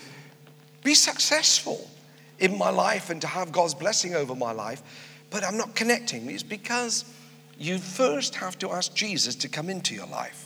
be 0.83 0.95
successful 0.95 1.89
in 2.39 2.57
my 2.57 2.71
life 2.71 3.11
and 3.11 3.21
to 3.21 3.27
have 3.27 3.53
God's 3.53 3.75
blessing 3.75 4.15
over 4.15 4.35
my 4.35 4.53
life, 4.53 4.83
but 5.31 5.45
I'm 5.45 5.57
not 5.57 5.75
connecting. 5.75 6.31
It's 6.31 6.43
because 6.43 7.05
you 7.59 7.79
first 7.79 8.35
have 8.37 8.59
to 8.61 8.73
ask 8.73 8.95
Jesus 8.95 9.35
to 9.37 9.49
come 9.49 9.69
into 9.69 9.95
your 9.95 10.07
life. 10.07 10.42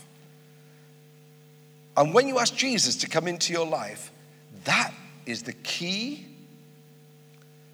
And 1.96 2.12
when 2.12 2.28
you 2.28 2.38
ask 2.38 2.54
Jesus 2.54 2.96
to 2.96 3.09
come 3.09 3.26
into 3.26 3.52
your 3.52 3.66
life, 3.66 4.12
that 4.64 4.92
is 5.24 5.42
the 5.42 5.52
key 5.52 6.26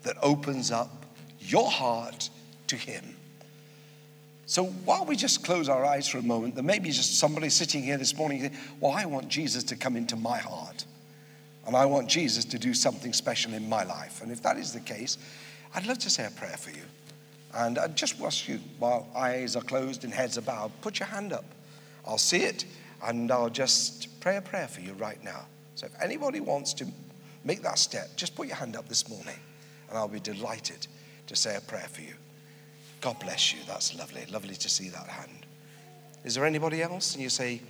that 0.02 0.16
opens 0.22 0.70
up 0.70 1.06
your 1.40 1.70
heart 1.70 2.30
to 2.68 2.76
Him. 2.76 3.16
So 4.46 4.64
while 4.64 5.04
we 5.04 5.16
just 5.16 5.44
close 5.44 5.68
our 5.68 5.84
eyes 5.84 6.08
for 6.08 6.18
a 6.18 6.22
moment, 6.22 6.54
there 6.54 6.64
may 6.64 6.78
be 6.78 6.90
just 6.90 7.18
somebody 7.18 7.48
sitting 7.48 7.82
here 7.82 7.96
this 7.96 8.16
morning 8.16 8.40
saying, 8.40 8.56
Well, 8.80 8.92
I 8.92 9.06
want 9.06 9.28
Jesus 9.28 9.64
to 9.64 9.76
come 9.76 9.96
into 9.96 10.16
my 10.16 10.38
heart. 10.38 10.84
And 11.66 11.76
I 11.76 11.86
want 11.86 12.08
Jesus 12.08 12.44
to 12.46 12.58
do 12.58 12.74
something 12.74 13.12
special 13.12 13.54
in 13.54 13.68
my 13.68 13.84
life. 13.84 14.20
And 14.20 14.32
if 14.32 14.42
that 14.42 14.56
is 14.56 14.72
the 14.72 14.80
case, 14.80 15.16
I'd 15.74 15.86
love 15.86 15.98
to 16.00 16.10
say 16.10 16.26
a 16.26 16.30
prayer 16.30 16.56
for 16.56 16.70
you. 16.70 16.82
And 17.54 17.78
I 17.78 17.86
just 17.88 18.20
ask 18.20 18.48
you, 18.48 18.58
while 18.78 19.06
eyes 19.14 19.56
are 19.56 19.62
closed 19.62 20.04
and 20.04 20.12
heads 20.12 20.36
are 20.38 20.42
bowed, 20.42 20.72
put 20.80 20.98
your 20.98 21.06
hand 21.06 21.32
up. 21.32 21.44
I'll 22.04 22.18
see 22.18 22.42
it 22.42 22.64
and 23.04 23.30
I'll 23.30 23.50
just 23.50 24.20
pray 24.20 24.36
a 24.36 24.42
prayer 24.42 24.68
for 24.68 24.80
you 24.80 24.92
right 24.94 25.22
now. 25.22 25.46
So 25.74 25.86
if 25.86 25.92
anybody 26.02 26.40
wants 26.40 26.72
to 26.74 26.86
make 27.44 27.62
that 27.62 27.78
step, 27.78 28.16
just 28.16 28.34
put 28.34 28.46
your 28.46 28.56
hand 28.56 28.76
up 28.76 28.88
this 28.88 29.08
morning 29.08 29.38
and 29.88 29.98
I'll 29.98 30.08
be 30.08 30.20
delighted 30.20 30.86
to 31.26 31.36
say 31.36 31.56
a 31.56 31.60
prayer 31.60 31.88
for 31.90 32.02
you. 32.02 32.14
God 33.00 33.18
bless 33.18 33.52
you. 33.52 33.60
That's 33.66 33.96
lovely. 33.98 34.24
Lovely 34.30 34.54
to 34.54 34.68
see 34.68 34.88
that 34.90 35.08
hand. 35.08 35.46
Is 36.24 36.34
there 36.36 36.44
anybody 36.44 36.82
else? 36.82 37.14
And 37.14 37.22
you 37.22 37.28
say, 37.28 37.60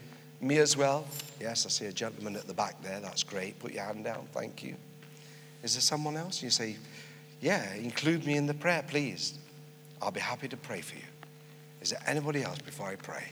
me 0.40 0.58
as 0.58 0.76
well? 0.76 1.06
Yes, 1.40 1.64
I 1.64 1.68
see 1.68 1.86
a 1.86 1.92
gentleman 1.92 2.36
at 2.36 2.46
the 2.46 2.54
back 2.54 2.82
there. 2.82 3.00
That's 3.00 3.22
great. 3.22 3.58
Put 3.58 3.72
your 3.72 3.84
hand 3.84 4.04
down. 4.04 4.26
Thank 4.32 4.62
you. 4.62 4.74
Is 5.62 5.74
there 5.74 5.80
someone 5.80 6.16
else? 6.16 6.38
And 6.38 6.44
you 6.44 6.50
say, 6.50 6.76
Yeah, 7.40 7.74
include 7.74 8.26
me 8.26 8.36
in 8.36 8.46
the 8.46 8.54
prayer, 8.54 8.84
please. 8.86 9.38
I'll 10.02 10.10
be 10.10 10.20
happy 10.20 10.48
to 10.48 10.56
pray 10.56 10.80
for 10.80 10.96
you. 10.96 11.02
Is 11.80 11.90
there 11.90 12.02
anybody 12.06 12.42
else 12.42 12.58
before 12.58 12.88
I 12.88 12.96
pray? 12.96 13.24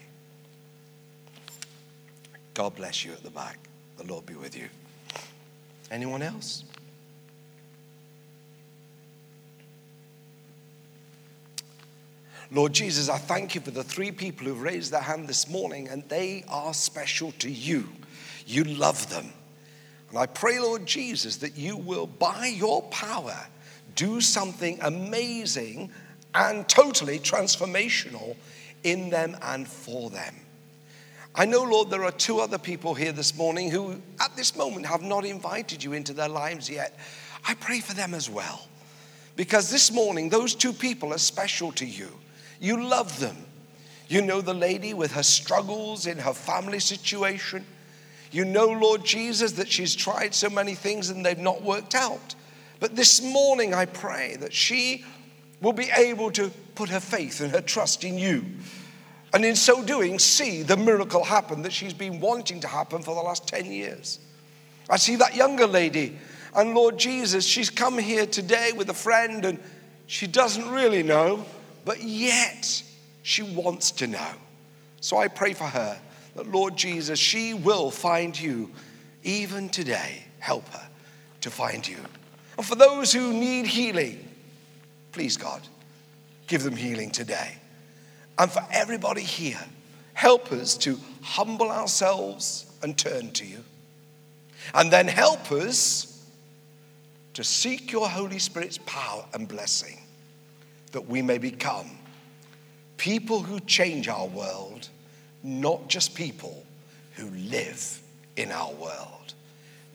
God 2.55 2.77
bless 2.77 3.05
you 3.05 3.13
at 3.13 3.23
the 3.23 3.31
back. 3.31 3.59
The 3.97 4.05
Lord 4.05 4.27
be 4.27 4.35
with 4.35 4.57
you. 4.57 4.69
Anyone 5.91 6.23
else? 6.23 6.65
Lord 12.53 12.73
Jesus, 12.73 13.09
I 13.09 13.19
thank 13.19 13.55
you 13.55 13.61
for 13.61 13.71
the 13.71 13.85
three 13.85 14.11
people 14.11 14.47
who've 14.47 14.61
raised 14.61 14.93
their 14.93 15.01
hand 15.01 15.29
this 15.29 15.49
morning, 15.49 15.89
and 15.89 16.03
they 16.09 16.45
are 16.49 16.75
special 16.75 17.31
to 17.39 17.49
you. 17.49 17.89
You 18.45 18.65
love 18.65 19.09
them. 19.09 19.33
And 20.09 20.19
I 20.19 20.27
pray, 20.27 20.59
Lord 20.59 20.85
Jesus, 20.85 21.37
that 21.39 21.57
you 21.57 21.77
will, 21.77 22.09
by 22.09 22.47
your 22.47 22.83
power, 22.83 23.47
do 23.95 24.21
something 24.21 24.79
amazing 24.83 25.93
and 26.35 26.69
totally 26.69 27.21
transformational 27.21 28.35
in 28.83 29.11
them 29.11 29.37
and 29.43 29.69
for 29.69 30.11
them. 30.11 30.35
I 31.35 31.45
know, 31.45 31.63
Lord, 31.63 31.91
there 31.91 32.05
are 32.05 32.11
two 32.13 32.41
other 32.41 32.59
people 32.59 32.95
here 32.95 33.13
this 33.13 33.37
morning 33.37 33.71
who, 33.71 34.01
at 34.19 34.35
this 34.37 34.57
moment, 34.57 34.87
have 34.87 35.03
not 35.03 35.25
invited 35.25 35.83
you 35.83 35.93
into 35.93 36.13
their 36.13 36.29
lives 36.29 36.69
yet. 36.69 36.99
I 37.47 37.55
pray 37.55 37.81
for 37.81 37.95
them 37.95 38.15
as 38.15 38.29
well. 38.29 38.67
Because 39.37 39.71
this 39.71 39.93
morning, 39.93 40.29
those 40.29 40.55
two 40.55 40.73
people 40.73 41.15
are 41.15 41.19
special 41.19 41.73
to 41.73 41.87
you. 41.87 42.09
You 42.61 42.83
love 42.83 43.21
them. 43.21 43.37
You 44.09 44.23
know 44.23 44.41
the 44.41 44.55
lady 44.55 44.93
with 44.93 45.13
her 45.13 45.23
struggles 45.23 46.07
in 46.07 46.19
her 46.19 46.35
family 46.35 46.81
situation. 46.81 47.65
You 48.33 48.45
know, 48.45 48.67
Lord 48.67 49.05
Jesus, 49.05 49.53
that 49.53 49.71
she's 49.71 49.95
tried 49.95 50.35
so 50.35 50.51
many 50.51 50.75
things 50.75 51.11
and 51.11 51.25
they've 51.25 51.39
not 51.39 51.63
worked 51.63 51.95
out. 51.95 52.35
But 52.81 52.97
this 52.97 53.23
morning, 53.23 53.73
I 53.73 53.87
pray 53.87 54.37
that 54.41 54.53
she 54.53 55.05
will 55.61 55.73
be 55.73 55.91
able 55.97 56.33
to 56.33 56.51
put 56.75 56.89
her 56.89 57.01
faith 57.01 57.41
and 57.41 57.53
her 57.53 57.61
trust 57.61 58.03
in 58.05 58.19
you. 58.19 58.45
And 59.33 59.45
in 59.45 59.55
so 59.55 59.83
doing, 59.83 60.19
see 60.19 60.63
the 60.63 60.77
miracle 60.77 61.25
happen 61.25 61.63
that 61.63 61.73
she's 61.73 61.95
been 61.95 62.21
wanting 62.21 62.61
to 62.61 62.69
happen 62.69 63.03
for 63.03 63.15
the 63.15 63.21
last 63.21 63.47
10 63.47 63.67
years. 63.67 64.19
I 64.89 64.97
see 64.97 65.17
that 65.17 65.37
younger 65.37 65.67
lady, 65.67 66.19
and 66.55 66.75
Lord 66.75 66.99
Jesus, 66.99 67.47
she's 67.47 67.71
come 67.71 67.97
here 67.97 68.27
today 68.27 68.73
with 68.77 68.91
a 68.91 68.95
friend 68.95 69.45
and 69.45 69.61
she 70.07 70.27
doesn't 70.27 70.69
really 70.69 71.05
know 71.05 71.47
but 71.85 72.03
yet 72.03 72.83
she 73.23 73.43
wants 73.43 73.91
to 73.93 74.07
know. 74.07 74.31
So 75.01 75.17
I 75.17 75.29
pray 75.29 75.55
for 75.55 75.65
her 75.65 75.99
that, 76.37 76.47
Lord 76.47 76.77
Jesus, 76.77 77.19
she 77.19 77.55
will 77.55 77.91
find 77.91 78.39
you 78.39 78.71
even 79.23 79.69
today. 79.69 80.25
Help 80.39 80.69
her 80.69 80.89
to 81.43 81.51
find 81.51 81.87
you. 81.87 81.97
And 82.57 82.67
for 82.67 82.75
those 82.75 83.13
who 83.13 83.33
need 83.33 83.67
healing, 83.67 84.27
please, 85.13 85.37
God, 85.37 85.63
give 86.47 86.63
them 86.63 86.77
healing 86.77 87.11
today. 87.11 87.57
And 88.41 88.51
for 88.51 88.67
everybody 88.73 89.21
here, 89.21 89.61
help 90.15 90.51
us 90.51 90.75
to 90.79 90.99
humble 91.21 91.71
ourselves 91.71 92.65
and 92.83 92.97
turn 92.97 93.33
to 93.33 93.45
you. 93.45 93.63
And 94.73 94.91
then 94.91 95.09
help 95.09 95.53
us 95.53 96.25
to 97.35 97.45
seek 97.45 97.93
your 97.93 98.09
Holy 98.09 98.39
Spirit's 98.39 98.79
power 98.87 99.27
and 99.35 99.47
blessing 99.47 99.99
that 100.93 101.07
we 101.07 101.21
may 101.21 101.37
become 101.37 101.91
people 102.97 103.43
who 103.43 103.61
change 103.61 104.09
our 104.09 104.27
world, 104.27 104.89
not 105.43 105.89
just 105.89 106.15
people 106.15 106.65
who 107.17 107.29
live 107.29 108.01
in 108.39 108.51
our 108.53 108.73
world. 108.73 109.35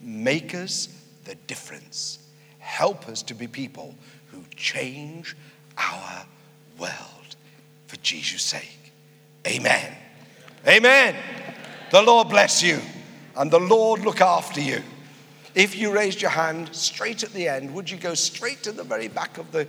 Make 0.00 0.54
us 0.54 0.88
the 1.24 1.34
difference. 1.34 2.20
Help 2.60 3.08
us 3.08 3.22
to 3.24 3.34
be 3.34 3.48
people 3.48 3.96
who 4.30 4.44
change 4.54 5.36
our 5.76 6.24
world 6.78 7.15
for 7.86 7.96
Jesus' 7.96 8.42
sake. 8.42 8.92
Amen. 9.46 9.94
Amen. 10.66 11.16
The 11.90 12.02
Lord 12.02 12.28
bless 12.28 12.62
you 12.62 12.80
and 13.36 13.50
the 13.50 13.60
Lord 13.60 14.00
look 14.00 14.20
after 14.20 14.60
you. 14.60 14.82
If 15.54 15.76
you 15.76 15.92
raised 15.92 16.20
your 16.20 16.30
hand 16.30 16.74
straight 16.74 17.22
at 17.22 17.32
the 17.32 17.48
end, 17.48 17.72
would 17.74 17.88
you 17.88 17.96
go 17.96 18.14
straight 18.14 18.62
to 18.64 18.72
the 18.72 18.84
very 18.84 19.08
back 19.08 19.38
of 19.38 19.52
the 19.52 19.68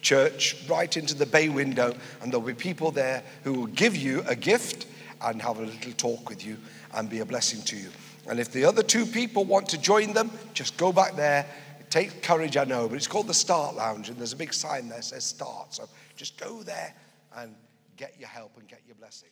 church 0.00 0.56
right 0.68 0.96
into 0.96 1.14
the 1.14 1.26
bay 1.26 1.48
window, 1.48 1.94
and 2.22 2.32
there'll 2.32 2.46
be 2.46 2.54
people 2.54 2.90
there 2.90 3.22
who 3.44 3.52
will 3.52 3.66
give 3.66 3.96
you 3.96 4.22
a 4.26 4.36
gift 4.36 4.86
and 5.22 5.42
have 5.42 5.58
a 5.58 5.62
little 5.62 5.92
talk 5.92 6.28
with 6.28 6.44
you 6.44 6.56
and 6.94 7.10
be 7.10 7.20
a 7.20 7.24
blessing 7.24 7.60
to 7.62 7.76
you. 7.76 7.90
And 8.28 8.38
if 8.38 8.52
the 8.52 8.64
other 8.64 8.82
two 8.82 9.04
people 9.04 9.44
want 9.44 9.68
to 9.70 9.78
join 9.78 10.12
them, 10.12 10.30
just 10.54 10.76
go 10.76 10.92
back 10.92 11.16
there. 11.16 11.46
Take 11.90 12.22
courage, 12.22 12.56
I 12.56 12.64
know, 12.64 12.88
but 12.88 12.94
it's 12.94 13.08
called 13.08 13.26
the 13.26 13.34
Start 13.34 13.74
Lounge, 13.74 14.08
and 14.08 14.16
there's 14.16 14.32
a 14.32 14.36
big 14.36 14.54
sign 14.54 14.88
there 14.88 14.98
that 14.98 15.04
says 15.04 15.24
Start. 15.24 15.74
So 15.74 15.88
just 16.16 16.38
go 16.38 16.62
there 16.62 16.94
and 17.36 17.54
get 17.96 18.18
your 18.18 18.28
help 18.28 18.56
and 18.56 18.68
get 18.68 18.82
your 18.86 18.96
blessing. 18.96 19.30